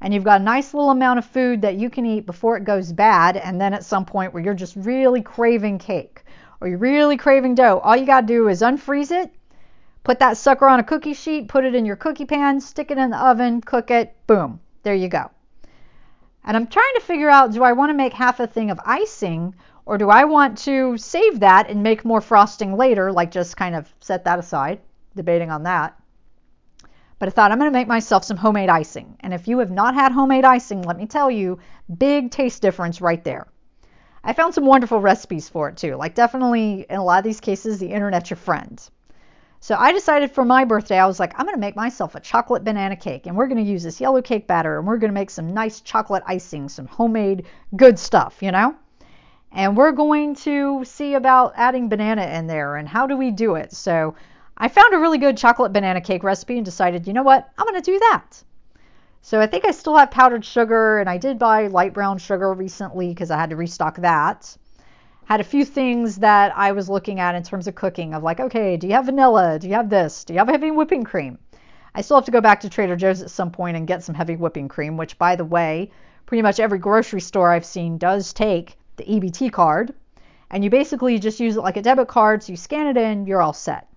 and 0.00 0.14
you've 0.14 0.24
got 0.24 0.40
a 0.40 0.44
nice 0.44 0.72
little 0.72 0.90
amount 0.90 1.18
of 1.18 1.24
food 1.24 1.62
that 1.62 1.74
you 1.74 1.90
can 1.90 2.06
eat 2.06 2.26
before 2.26 2.56
it 2.56 2.64
goes 2.64 2.92
bad, 2.92 3.36
and 3.36 3.60
then 3.60 3.74
at 3.74 3.84
some 3.84 4.04
point 4.04 4.32
where 4.32 4.42
you're 4.42 4.54
just 4.54 4.76
really 4.76 5.20
craving 5.20 5.78
cake 5.78 6.24
or 6.60 6.68
you're 6.68 6.78
really 6.78 7.16
craving 7.16 7.54
dough, 7.54 7.80
all 7.80 7.96
you 7.96 8.06
got 8.06 8.22
to 8.22 8.26
do 8.26 8.48
is 8.48 8.62
unfreeze 8.62 9.10
it, 9.10 9.30
put 10.04 10.20
that 10.20 10.36
sucker 10.36 10.68
on 10.68 10.78
a 10.78 10.84
cookie 10.84 11.14
sheet, 11.14 11.48
put 11.48 11.64
it 11.64 11.74
in 11.74 11.84
your 11.84 11.96
cookie 11.96 12.24
pan, 12.24 12.60
stick 12.60 12.90
it 12.90 12.98
in 12.98 13.10
the 13.10 13.18
oven, 13.18 13.60
cook 13.60 13.90
it, 13.90 14.16
boom, 14.26 14.60
there 14.84 14.94
you 14.94 15.08
go. 15.08 15.30
And 16.44 16.56
I'm 16.56 16.66
trying 16.66 16.94
to 16.94 17.00
figure 17.00 17.30
out 17.30 17.52
do 17.52 17.64
I 17.64 17.72
want 17.72 17.90
to 17.90 17.94
make 17.94 18.12
half 18.12 18.38
a 18.38 18.46
thing 18.46 18.70
of 18.70 18.80
icing 18.84 19.54
or 19.86 19.98
do 19.98 20.08
I 20.10 20.24
want 20.24 20.58
to 20.58 20.96
save 20.96 21.40
that 21.40 21.68
and 21.68 21.82
make 21.82 22.04
more 22.04 22.20
frosting 22.20 22.76
later, 22.76 23.12
like 23.12 23.30
just 23.30 23.56
kind 23.56 23.74
of 23.74 23.92
set 24.00 24.24
that 24.24 24.38
aside, 24.38 24.80
debating 25.14 25.50
on 25.50 25.64
that. 25.64 25.98
But 27.18 27.28
I 27.28 27.32
thought 27.32 27.52
I'm 27.52 27.58
going 27.58 27.70
to 27.70 27.78
make 27.78 27.88
myself 27.88 28.24
some 28.24 28.36
homemade 28.36 28.68
icing. 28.68 29.16
And 29.20 29.32
if 29.32 29.46
you 29.46 29.58
have 29.58 29.70
not 29.70 29.94
had 29.94 30.12
homemade 30.12 30.44
icing, 30.44 30.82
let 30.82 30.96
me 30.96 31.06
tell 31.06 31.30
you, 31.30 31.58
big 31.98 32.30
taste 32.30 32.60
difference 32.60 33.00
right 33.00 33.22
there. 33.22 33.46
I 34.22 34.32
found 34.32 34.54
some 34.54 34.66
wonderful 34.66 35.00
recipes 35.00 35.48
for 35.48 35.68
it 35.68 35.76
too. 35.76 35.96
Like, 35.96 36.14
definitely 36.14 36.86
in 36.88 36.96
a 36.96 37.04
lot 37.04 37.18
of 37.18 37.24
these 37.24 37.40
cases, 37.40 37.78
the 37.78 37.92
internet's 37.92 38.30
your 38.30 38.38
friend. 38.38 38.82
So 39.60 39.76
I 39.78 39.92
decided 39.92 40.30
for 40.30 40.44
my 40.44 40.64
birthday, 40.64 40.98
I 40.98 41.06
was 41.06 41.20
like, 41.20 41.32
I'm 41.38 41.46
going 41.46 41.56
to 41.56 41.60
make 41.60 41.76
myself 41.76 42.14
a 42.14 42.20
chocolate 42.20 42.64
banana 42.64 42.96
cake. 42.96 43.26
And 43.26 43.36
we're 43.36 43.46
going 43.46 43.64
to 43.64 43.70
use 43.70 43.82
this 43.82 44.00
yellow 44.00 44.20
cake 44.20 44.46
batter 44.46 44.78
and 44.78 44.86
we're 44.86 44.98
going 44.98 45.10
to 45.10 45.14
make 45.14 45.30
some 45.30 45.54
nice 45.54 45.80
chocolate 45.80 46.22
icing, 46.26 46.68
some 46.68 46.86
homemade 46.86 47.46
good 47.76 47.98
stuff, 47.98 48.42
you 48.42 48.50
know? 48.50 48.74
And 49.54 49.76
we're 49.76 49.92
going 49.92 50.34
to 50.34 50.84
see 50.84 51.14
about 51.14 51.52
adding 51.54 51.88
banana 51.88 52.26
in 52.26 52.48
there 52.48 52.74
and 52.74 52.88
how 52.88 53.06
do 53.06 53.16
we 53.16 53.30
do 53.30 53.54
it. 53.54 53.72
So 53.72 54.16
I 54.58 54.66
found 54.66 54.92
a 54.92 54.98
really 54.98 55.18
good 55.18 55.36
chocolate 55.36 55.72
banana 55.72 56.00
cake 56.00 56.24
recipe 56.24 56.56
and 56.56 56.64
decided, 56.64 57.06
you 57.06 57.12
know 57.12 57.22
what, 57.22 57.48
I'm 57.56 57.64
going 57.64 57.80
to 57.80 57.90
do 57.90 57.98
that. 58.00 58.42
So 59.22 59.40
I 59.40 59.46
think 59.46 59.64
I 59.64 59.70
still 59.70 59.96
have 59.96 60.10
powdered 60.10 60.44
sugar 60.44 60.98
and 60.98 61.08
I 61.08 61.18
did 61.18 61.38
buy 61.38 61.68
light 61.68 61.94
brown 61.94 62.18
sugar 62.18 62.52
recently 62.52 63.08
because 63.08 63.30
I 63.30 63.38
had 63.38 63.50
to 63.50 63.56
restock 63.56 63.96
that. 63.98 64.56
Had 65.26 65.40
a 65.40 65.44
few 65.44 65.64
things 65.64 66.16
that 66.16 66.52
I 66.56 66.72
was 66.72 66.90
looking 66.90 67.20
at 67.20 67.36
in 67.36 67.44
terms 67.44 67.68
of 67.68 67.76
cooking 67.76 68.12
of 68.12 68.24
like, 68.24 68.40
okay, 68.40 68.76
do 68.76 68.88
you 68.88 68.92
have 68.94 69.06
vanilla? 69.06 69.60
Do 69.60 69.68
you 69.68 69.74
have 69.74 69.88
this? 69.88 70.24
Do 70.24 70.32
you 70.34 70.40
have 70.40 70.48
heavy 70.48 70.72
whipping 70.72 71.04
cream? 71.04 71.38
I 71.94 72.00
still 72.00 72.16
have 72.16 72.26
to 72.26 72.32
go 72.32 72.40
back 72.40 72.60
to 72.60 72.68
Trader 72.68 72.96
Joe's 72.96 73.22
at 73.22 73.30
some 73.30 73.52
point 73.52 73.76
and 73.76 73.86
get 73.86 74.02
some 74.02 74.16
heavy 74.16 74.34
whipping 74.34 74.66
cream, 74.66 74.96
which 74.96 75.16
by 75.16 75.36
the 75.36 75.44
way, 75.44 75.92
pretty 76.26 76.42
much 76.42 76.58
every 76.58 76.80
grocery 76.80 77.20
store 77.20 77.52
I've 77.52 77.64
seen 77.64 77.98
does 77.98 78.32
take 78.32 78.76
the 78.96 79.04
EBT 79.04 79.52
card, 79.52 79.94
and 80.50 80.62
you 80.62 80.70
basically 80.70 81.18
just 81.18 81.40
use 81.40 81.56
it 81.56 81.62
like 81.62 81.76
a 81.76 81.82
debit 81.82 82.08
card. 82.08 82.42
So 82.42 82.52
you 82.52 82.56
scan 82.56 82.86
it 82.86 82.96
in, 82.96 83.26
you're 83.26 83.42
all 83.42 83.52
set. 83.52 83.88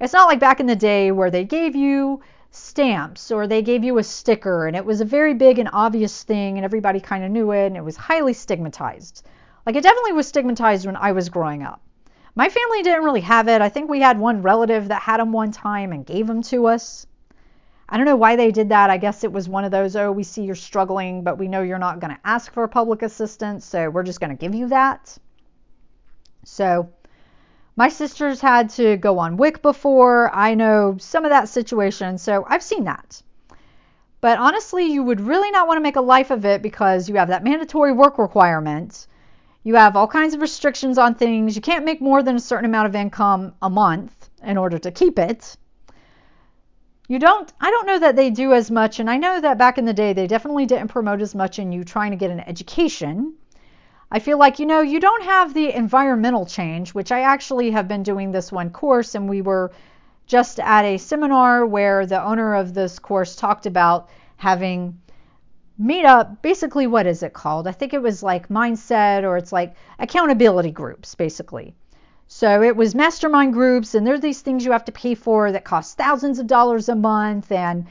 It's 0.00 0.12
not 0.14 0.28
like 0.28 0.40
back 0.40 0.60
in 0.60 0.66
the 0.66 0.76
day 0.76 1.12
where 1.12 1.30
they 1.30 1.44
gave 1.44 1.76
you 1.76 2.20
stamps 2.50 3.30
or 3.30 3.46
they 3.46 3.62
gave 3.62 3.84
you 3.84 3.98
a 3.98 4.02
sticker 4.02 4.66
and 4.66 4.74
it 4.74 4.84
was 4.84 5.00
a 5.00 5.04
very 5.04 5.34
big 5.34 5.58
and 5.58 5.68
obvious 5.72 6.22
thing 6.22 6.56
and 6.56 6.64
everybody 6.64 6.98
kind 7.00 7.22
of 7.22 7.30
knew 7.30 7.52
it 7.52 7.66
and 7.66 7.76
it 7.76 7.84
was 7.84 7.96
highly 7.96 8.32
stigmatized. 8.32 9.26
Like 9.66 9.76
it 9.76 9.82
definitely 9.82 10.14
was 10.14 10.26
stigmatized 10.26 10.86
when 10.86 10.96
I 10.96 11.12
was 11.12 11.28
growing 11.28 11.62
up. 11.62 11.80
My 12.34 12.48
family 12.48 12.82
didn't 12.82 13.04
really 13.04 13.20
have 13.20 13.48
it. 13.48 13.60
I 13.60 13.68
think 13.68 13.90
we 13.90 14.00
had 14.00 14.18
one 14.18 14.42
relative 14.42 14.88
that 14.88 15.02
had 15.02 15.20
them 15.20 15.32
one 15.32 15.52
time 15.52 15.92
and 15.92 16.06
gave 16.06 16.26
them 16.26 16.42
to 16.44 16.66
us. 16.66 17.06
I 17.92 17.96
don't 17.96 18.06
know 18.06 18.16
why 18.16 18.36
they 18.36 18.52
did 18.52 18.68
that. 18.68 18.88
I 18.88 18.98
guess 18.98 19.24
it 19.24 19.32
was 19.32 19.48
one 19.48 19.64
of 19.64 19.72
those, 19.72 19.96
oh, 19.96 20.12
we 20.12 20.22
see 20.22 20.44
you're 20.44 20.54
struggling, 20.54 21.24
but 21.24 21.38
we 21.38 21.48
know 21.48 21.62
you're 21.62 21.78
not 21.78 21.98
going 21.98 22.14
to 22.14 22.20
ask 22.24 22.52
for 22.52 22.66
public 22.68 23.02
assistance, 23.02 23.64
so 23.64 23.90
we're 23.90 24.04
just 24.04 24.20
going 24.20 24.30
to 24.30 24.36
give 24.36 24.54
you 24.54 24.68
that. 24.68 25.18
So, 26.44 26.88
my 27.74 27.88
sisters 27.88 28.40
had 28.40 28.70
to 28.70 28.96
go 28.96 29.18
on 29.18 29.36
WIC 29.36 29.62
before. 29.62 30.32
I 30.32 30.54
know 30.54 30.96
some 31.00 31.24
of 31.24 31.30
that 31.30 31.48
situation, 31.48 32.16
so 32.16 32.44
I've 32.46 32.62
seen 32.62 32.84
that. 32.84 33.22
But 34.20 34.38
honestly, 34.38 34.84
you 34.84 35.02
would 35.02 35.20
really 35.20 35.50
not 35.50 35.66
want 35.66 35.78
to 35.78 35.82
make 35.82 35.96
a 35.96 36.00
life 36.00 36.30
of 36.30 36.44
it 36.44 36.62
because 36.62 37.08
you 37.08 37.16
have 37.16 37.28
that 37.28 37.42
mandatory 37.42 37.92
work 37.92 38.18
requirement. 38.18 39.08
You 39.64 39.74
have 39.74 39.96
all 39.96 40.06
kinds 40.06 40.34
of 40.34 40.40
restrictions 40.40 40.96
on 40.96 41.16
things. 41.16 41.56
You 41.56 41.62
can't 41.62 41.84
make 41.84 42.00
more 42.00 42.22
than 42.22 42.36
a 42.36 42.40
certain 42.40 42.66
amount 42.66 42.86
of 42.86 42.94
income 42.94 43.54
a 43.62 43.70
month 43.70 44.30
in 44.44 44.56
order 44.56 44.78
to 44.78 44.90
keep 44.92 45.18
it 45.18 45.56
you 47.10 47.18
don't 47.18 47.52
i 47.60 47.70
don't 47.70 47.88
know 47.88 47.98
that 47.98 48.14
they 48.14 48.30
do 48.30 48.52
as 48.52 48.70
much 48.70 49.00
and 49.00 49.10
i 49.10 49.16
know 49.16 49.40
that 49.40 49.58
back 49.58 49.78
in 49.78 49.84
the 49.84 49.92
day 49.92 50.12
they 50.12 50.28
definitely 50.28 50.64
didn't 50.64 50.92
promote 50.92 51.20
as 51.20 51.34
much 51.34 51.58
in 51.58 51.72
you 51.72 51.82
trying 51.82 52.12
to 52.12 52.16
get 52.16 52.30
an 52.30 52.40
education. 52.40 53.34
I 54.12 54.20
feel 54.20 54.38
like 54.38 54.60
you 54.60 54.66
know 54.66 54.80
you 54.80 55.00
don't 55.00 55.24
have 55.24 55.52
the 55.52 55.74
environmental 55.74 56.46
change 56.46 56.94
which 56.94 57.10
i 57.10 57.22
actually 57.22 57.72
have 57.72 57.88
been 57.88 58.04
doing 58.04 58.30
this 58.30 58.52
one 58.52 58.70
course 58.70 59.16
and 59.16 59.28
we 59.28 59.42
were 59.42 59.72
just 60.26 60.60
at 60.60 60.84
a 60.84 60.98
seminar 60.98 61.66
where 61.66 62.06
the 62.06 62.22
owner 62.22 62.54
of 62.54 62.74
this 62.74 63.00
course 63.00 63.34
talked 63.34 63.66
about 63.66 64.08
having 64.36 65.00
meet 65.78 66.04
up 66.04 66.42
basically 66.42 66.86
what 66.86 67.06
is 67.06 67.24
it 67.24 67.32
called? 67.32 67.66
I 67.66 67.72
think 67.72 67.92
it 67.92 68.02
was 68.02 68.22
like 68.22 68.48
mindset 68.48 69.24
or 69.24 69.36
it's 69.36 69.52
like 69.52 69.74
accountability 69.98 70.70
groups 70.70 71.16
basically 71.16 71.74
so 72.32 72.62
it 72.62 72.76
was 72.76 72.94
mastermind 72.94 73.52
groups, 73.52 73.96
and 73.96 74.06
there 74.06 74.14
are 74.14 74.18
these 74.18 74.40
things 74.40 74.64
you 74.64 74.70
have 74.70 74.84
to 74.84 74.92
pay 74.92 75.16
for 75.16 75.50
that 75.50 75.64
cost 75.64 75.98
thousands 75.98 76.38
of 76.38 76.46
dollars 76.46 76.88
a 76.88 76.94
month. 76.94 77.50
And 77.50 77.86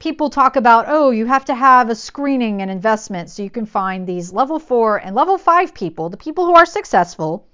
people 0.00 0.30
talk 0.30 0.56
about, 0.56 0.86
oh, 0.88 1.12
you 1.12 1.26
have 1.26 1.44
to 1.44 1.54
have 1.54 1.88
a 1.88 1.94
screening 1.94 2.60
and 2.60 2.72
investment 2.72 3.30
so 3.30 3.44
you 3.44 3.50
can 3.50 3.66
find 3.66 4.04
these 4.04 4.32
level 4.32 4.58
four 4.58 4.96
and 4.96 5.14
level 5.14 5.38
five 5.38 5.72
people, 5.74 6.08
the 6.08 6.16
people 6.16 6.44
who 6.44 6.54
are 6.54 6.66
successful, 6.66 7.46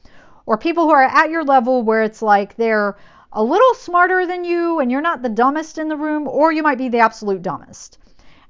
or 0.46 0.56
people 0.56 0.84
who 0.84 0.92
are 0.92 1.02
at 1.02 1.28
your 1.28 1.44
level 1.44 1.82
where 1.82 2.02
it's 2.02 2.22
like 2.22 2.56
they're 2.56 2.96
a 3.34 3.44
little 3.44 3.74
smarter 3.74 4.26
than 4.26 4.42
you 4.42 4.80
and 4.80 4.90
you're 4.90 5.02
not 5.02 5.20
the 5.20 5.28
dumbest 5.28 5.76
in 5.76 5.88
the 5.88 5.96
room, 5.96 6.26
or 6.26 6.52
you 6.52 6.62
might 6.62 6.78
be 6.78 6.88
the 6.88 7.00
absolute 7.00 7.42
dumbest. 7.42 7.98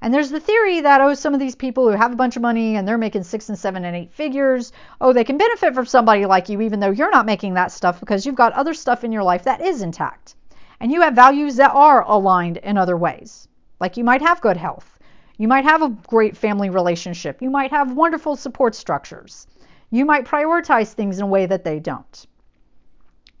And 0.01 0.11
there's 0.11 0.31
the 0.31 0.39
theory 0.39 0.81
that, 0.81 0.99
oh, 0.99 1.13
some 1.13 1.35
of 1.35 1.39
these 1.39 1.55
people 1.55 1.89
who 1.89 1.95
have 1.95 2.11
a 2.11 2.15
bunch 2.15 2.35
of 2.35 2.41
money 2.41 2.75
and 2.75 2.87
they're 2.87 2.97
making 2.97 3.23
six 3.23 3.49
and 3.49 3.57
seven 3.57 3.85
and 3.85 3.95
eight 3.95 4.11
figures, 4.11 4.73
oh, 4.99 5.13
they 5.13 5.23
can 5.23 5.37
benefit 5.37 5.75
from 5.75 5.85
somebody 5.85 6.25
like 6.25 6.49
you, 6.49 6.59
even 6.61 6.79
though 6.79 6.89
you're 6.89 7.11
not 7.11 7.27
making 7.27 7.53
that 7.53 7.71
stuff 7.71 7.99
because 7.99 8.25
you've 8.25 8.33
got 8.33 8.53
other 8.53 8.73
stuff 8.73 9.03
in 9.03 9.11
your 9.11 9.23
life 9.23 9.43
that 9.43 9.61
is 9.61 9.83
intact. 9.83 10.35
And 10.79 10.91
you 10.91 11.01
have 11.01 11.13
values 11.13 11.55
that 11.57 11.75
are 11.75 12.03
aligned 12.03 12.57
in 12.57 12.77
other 12.77 12.97
ways. 12.97 13.47
Like 13.79 13.95
you 13.95 14.03
might 14.03 14.23
have 14.23 14.41
good 14.41 14.57
health. 14.57 14.97
You 15.37 15.47
might 15.47 15.65
have 15.65 15.83
a 15.83 15.89
great 15.89 16.35
family 16.35 16.71
relationship. 16.71 17.39
You 17.41 17.51
might 17.51 17.71
have 17.71 17.95
wonderful 17.95 18.35
support 18.35 18.73
structures. 18.73 19.45
You 19.91 20.05
might 20.05 20.25
prioritize 20.25 20.93
things 20.93 21.17
in 21.17 21.23
a 21.23 21.27
way 21.27 21.45
that 21.45 21.63
they 21.63 21.79
don't. 21.79 22.25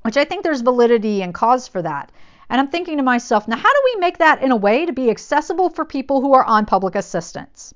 Which 0.03 0.17
I 0.17 0.25
think 0.25 0.43
there's 0.43 0.61
validity 0.61 1.23
and 1.23 1.33
cause 1.33 1.67
for 1.67 1.81
that. 1.81 2.11
And 2.51 2.59
I'm 2.59 2.67
thinking 2.67 2.97
to 2.97 3.03
myself, 3.03 3.47
now 3.47 3.55
how 3.55 3.73
do 3.73 3.81
we 3.85 4.01
make 4.01 4.17
that 4.17 4.43
in 4.43 4.51
a 4.51 4.57
way 4.57 4.85
to 4.85 4.91
be 4.91 5.09
accessible 5.09 5.69
for 5.69 5.85
people 5.85 6.19
who 6.19 6.33
are 6.33 6.43
on 6.43 6.65
public 6.65 6.95
assistance? 6.95 7.73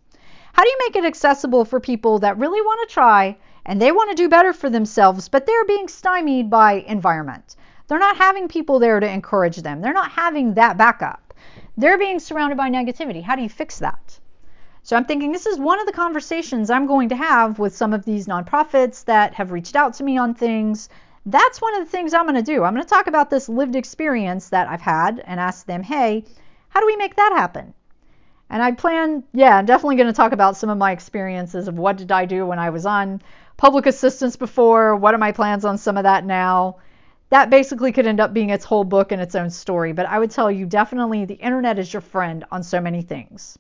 How 0.51 0.63
do 0.63 0.69
you 0.69 0.77
make 0.85 0.97
it 0.97 1.05
accessible 1.05 1.63
for 1.63 1.79
people 1.79 2.19
that 2.19 2.37
really 2.37 2.59
want 2.59 2.87
to 2.87 2.93
try 2.93 3.37
and 3.65 3.81
they 3.81 3.93
want 3.93 4.09
to 4.09 4.21
do 4.21 4.27
better 4.27 4.51
for 4.51 4.69
themselves, 4.69 5.29
but 5.29 5.45
they're 5.45 5.63
being 5.63 5.87
stymied 5.87 6.49
by 6.49 6.73
environment? 6.87 7.55
They're 7.87 7.99
not 7.99 8.17
having 8.17 8.49
people 8.49 8.79
there 8.79 8.99
to 8.99 9.09
encourage 9.09 9.55
them. 9.55 9.79
They're 9.79 9.93
not 9.93 10.11
having 10.11 10.55
that 10.55 10.77
backup. 10.77 11.33
They're 11.77 11.97
being 11.97 12.19
surrounded 12.19 12.57
by 12.57 12.69
negativity. 12.69 13.23
How 13.23 13.37
do 13.37 13.43
you 13.43 13.49
fix 13.49 13.79
that? 13.79 14.19
So 14.83 14.97
I'm 14.97 15.05
thinking 15.05 15.31
this 15.31 15.45
is 15.45 15.57
one 15.57 15.79
of 15.79 15.85
the 15.85 15.93
conversations 15.93 16.69
I'm 16.69 16.85
going 16.85 17.07
to 17.09 17.15
have 17.15 17.59
with 17.59 17.73
some 17.73 17.93
of 17.93 18.03
these 18.03 18.27
nonprofits 18.27 19.05
that 19.05 19.35
have 19.35 19.53
reached 19.53 19.77
out 19.77 19.93
to 19.95 20.03
me 20.03 20.17
on 20.17 20.33
things. 20.33 20.89
That's 21.25 21.61
one 21.61 21.73
of 21.75 21.83
the 21.83 21.89
things 21.89 22.13
I'm 22.13 22.25
going 22.25 22.35
to 22.35 22.41
do. 22.43 22.63
I'm 22.63 22.73
going 22.73 22.85
to 22.85 22.89
talk 22.89 23.07
about 23.07 23.29
this 23.29 23.49
lived 23.49 23.75
experience 23.75 24.49
that 24.49 24.67
I've 24.67 24.81
had 24.81 25.19
and 25.25 25.39
ask 25.39 25.65
them, 25.65 25.81
hey, 25.81 26.23
how 26.69 26.79
do 26.79 26.85
we 26.85 26.95
make 26.97 27.15
that 27.15 27.33
happen? 27.35 27.73
And 28.49 28.61
I 28.61 28.71
plan, 28.73 29.23
yeah, 29.33 29.57
I'm 29.57 29.65
definitely 29.65 29.95
going 29.95 30.07
to 30.07 30.13
talk 30.13 30.33
about 30.33 30.55
some 30.55 30.69
of 30.69 30.77
my 30.77 30.91
experiences 30.91 31.67
of 31.67 31.79
what 31.79 31.97
did 31.97 32.11
I 32.11 32.25
do 32.25 32.45
when 32.45 32.59
I 32.59 32.69
was 32.69 32.85
on 32.85 33.23
public 33.57 33.87
assistance 33.87 34.35
before, 34.35 34.95
what 34.95 35.15
are 35.15 35.19
my 35.19 35.31
plans 35.31 35.65
on 35.65 35.79
some 35.79 35.97
of 35.97 36.03
that 36.03 36.25
now. 36.25 36.77
That 37.31 37.49
basically 37.49 37.91
could 37.91 38.05
end 38.05 38.19
up 38.19 38.33
being 38.33 38.51
its 38.51 38.65
whole 38.65 38.83
book 38.83 39.11
and 39.11 39.19
its 39.19 39.33
own 39.33 39.49
story, 39.49 39.93
but 39.93 40.05
I 40.05 40.19
would 40.19 40.29
tell 40.29 40.51
you 40.51 40.67
definitely 40.67 41.25
the 41.25 41.33
internet 41.33 41.79
is 41.79 41.91
your 41.91 42.01
friend 42.01 42.45
on 42.51 42.61
so 42.61 42.79
many 42.79 43.01
things. 43.01 43.57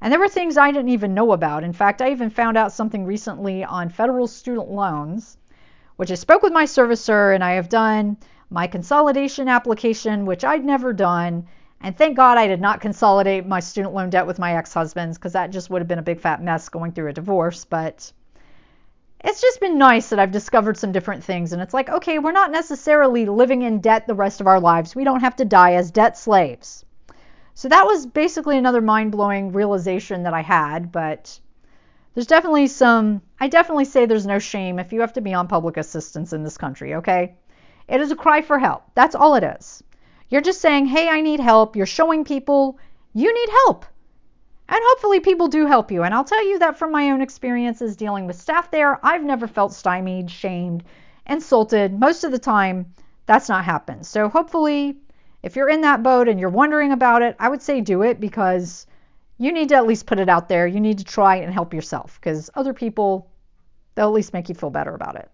And 0.00 0.12
there 0.12 0.18
were 0.18 0.28
things 0.28 0.58
I 0.58 0.72
didn't 0.72 0.88
even 0.88 1.14
know 1.14 1.30
about. 1.30 1.62
In 1.62 1.72
fact, 1.72 2.02
I 2.02 2.10
even 2.10 2.30
found 2.30 2.56
out 2.56 2.72
something 2.72 3.04
recently 3.04 3.62
on 3.62 3.88
federal 3.88 4.26
student 4.26 4.68
loans, 4.68 5.36
which 5.98 6.12
I 6.12 6.14
spoke 6.14 6.44
with 6.44 6.52
my 6.52 6.62
servicer 6.62 7.34
and 7.34 7.42
I 7.42 7.54
have 7.54 7.68
done 7.68 8.16
my 8.50 8.68
consolidation 8.68 9.48
application, 9.48 10.26
which 10.26 10.44
I'd 10.44 10.64
never 10.64 10.92
done. 10.92 11.48
And 11.80 11.98
thank 11.98 12.16
God 12.16 12.38
I 12.38 12.46
did 12.46 12.60
not 12.60 12.80
consolidate 12.80 13.46
my 13.46 13.58
student 13.58 13.94
loan 13.94 14.08
debt 14.08 14.24
with 14.24 14.38
my 14.38 14.56
ex 14.56 14.72
husband's 14.72 15.18
because 15.18 15.32
that 15.32 15.50
just 15.50 15.70
would 15.70 15.80
have 15.80 15.88
been 15.88 15.98
a 15.98 16.02
big 16.02 16.20
fat 16.20 16.40
mess 16.40 16.68
going 16.68 16.92
through 16.92 17.08
a 17.08 17.12
divorce. 17.12 17.64
But 17.64 18.12
it's 19.24 19.40
just 19.40 19.60
been 19.60 19.76
nice 19.76 20.10
that 20.10 20.20
I've 20.20 20.30
discovered 20.30 20.76
some 20.76 20.92
different 20.92 21.24
things. 21.24 21.52
And 21.52 21.60
it's 21.60 21.74
like, 21.74 21.88
okay, 21.88 22.20
we're 22.20 22.30
not 22.30 22.52
necessarily 22.52 23.26
living 23.26 23.62
in 23.62 23.80
debt 23.80 24.06
the 24.06 24.14
rest 24.14 24.40
of 24.40 24.46
our 24.46 24.60
lives. 24.60 24.94
We 24.94 25.02
don't 25.02 25.22
have 25.22 25.34
to 25.36 25.44
die 25.44 25.74
as 25.74 25.90
debt 25.90 26.16
slaves. 26.16 26.84
So 27.54 27.68
that 27.70 27.86
was 27.86 28.06
basically 28.06 28.56
another 28.56 28.80
mind 28.80 29.10
blowing 29.10 29.50
realization 29.50 30.22
that 30.22 30.32
I 30.32 30.42
had, 30.42 30.92
but 30.92 31.40
there's 32.14 32.26
definitely 32.26 32.66
some, 32.66 33.22
I 33.38 33.48
definitely 33.48 33.84
say 33.84 34.06
there's 34.06 34.26
no 34.26 34.38
shame 34.38 34.78
if 34.78 34.92
you 34.92 35.00
have 35.00 35.12
to 35.14 35.20
be 35.20 35.34
on 35.34 35.48
public 35.48 35.76
assistance 35.76 36.32
in 36.32 36.42
this 36.42 36.58
country, 36.58 36.94
okay? 36.94 37.36
It 37.88 38.00
is 38.00 38.10
a 38.10 38.16
cry 38.16 38.42
for 38.42 38.58
help. 38.58 38.82
That's 38.94 39.14
all 39.14 39.34
it 39.34 39.44
is. 39.44 39.82
You're 40.28 40.40
just 40.40 40.60
saying, 40.60 40.86
hey, 40.86 41.08
I 41.08 41.20
need 41.20 41.40
help. 41.40 41.76
You're 41.76 41.86
showing 41.86 42.24
people 42.24 42.78
you 43.14 43.32
need 43.32 43.48
help. 43.64 43.86
And 44.68 44.80
hopefully 44.82 45.20
people 45.20 45.48
do 45.48 45.66
help 45.66 45.90
you. 45.90 46.02
And 46.02 46.12
I'll 46.12 46.24
tell 46.24 46.46
you 46.46 46.58
that 46.58 46.78
from 46.78 46.92
my 46.92 47.10
own 47.10 47.22
experiences 47.22 47.96
dealing 47.96 48.26
with 48.26 48.36
staff 48.36 48.70
there, 48.70 49.04
I've 49.04 49.24
never 49.24 49.46
felt 49.46 49.72
stymied, 49.72 50.30
shamed, 50.30 50.84
insulted. 51.26 51.98
Most 51.98 52.24
of 52.24 52.32
the 52.32 52.38
time, 52.38 52.92
that's 53.24 53.48
not 53.48 53.64
happened. 53.64 54.06
So 54.06 54.28
hopefully 54.28 54.98
if 55.42 55.56
you're 55.56 55.68
in 55.68 55.82
that 55.82 56.02
boat 56.02 56.28
and 56.28 56.38
you're 56.40 56.50
wondering 56.50 56.92
about 56.92 57.22
it, 57.22 57.36
I 57.38 57.48
would 57.48 57.62
say 57.62 57.80
do 57.80 58.02
it 58.02 58.20
because 58.20 58.86
you 59.38 59.52
need 59.52 59.68
to 59.70 59.76
at 59.76 59.86
least 59.86 60.06
put 60.06 60.18
it 60.18 60.28
out 60.28 60.48
there. 60.48 60.66
You 60.66 60.80
need 60.80 60.98
to 60.98 61.04
try 61.04 61.36
and 61.36 61.52
help 61.52 61.72
yourself 61.72 62.18
because 62.20 62.50
other 62.54 62.74
people, 62.74 63.30
they'll 63.94 64.08
at 64.08 64.12
least 64.12 64.32
make 64.32 64.48
you 64.48 64.54
feel 64.54 64.70
better 64.70 64.94
about 64.94 65.16
it. 65.16 65.30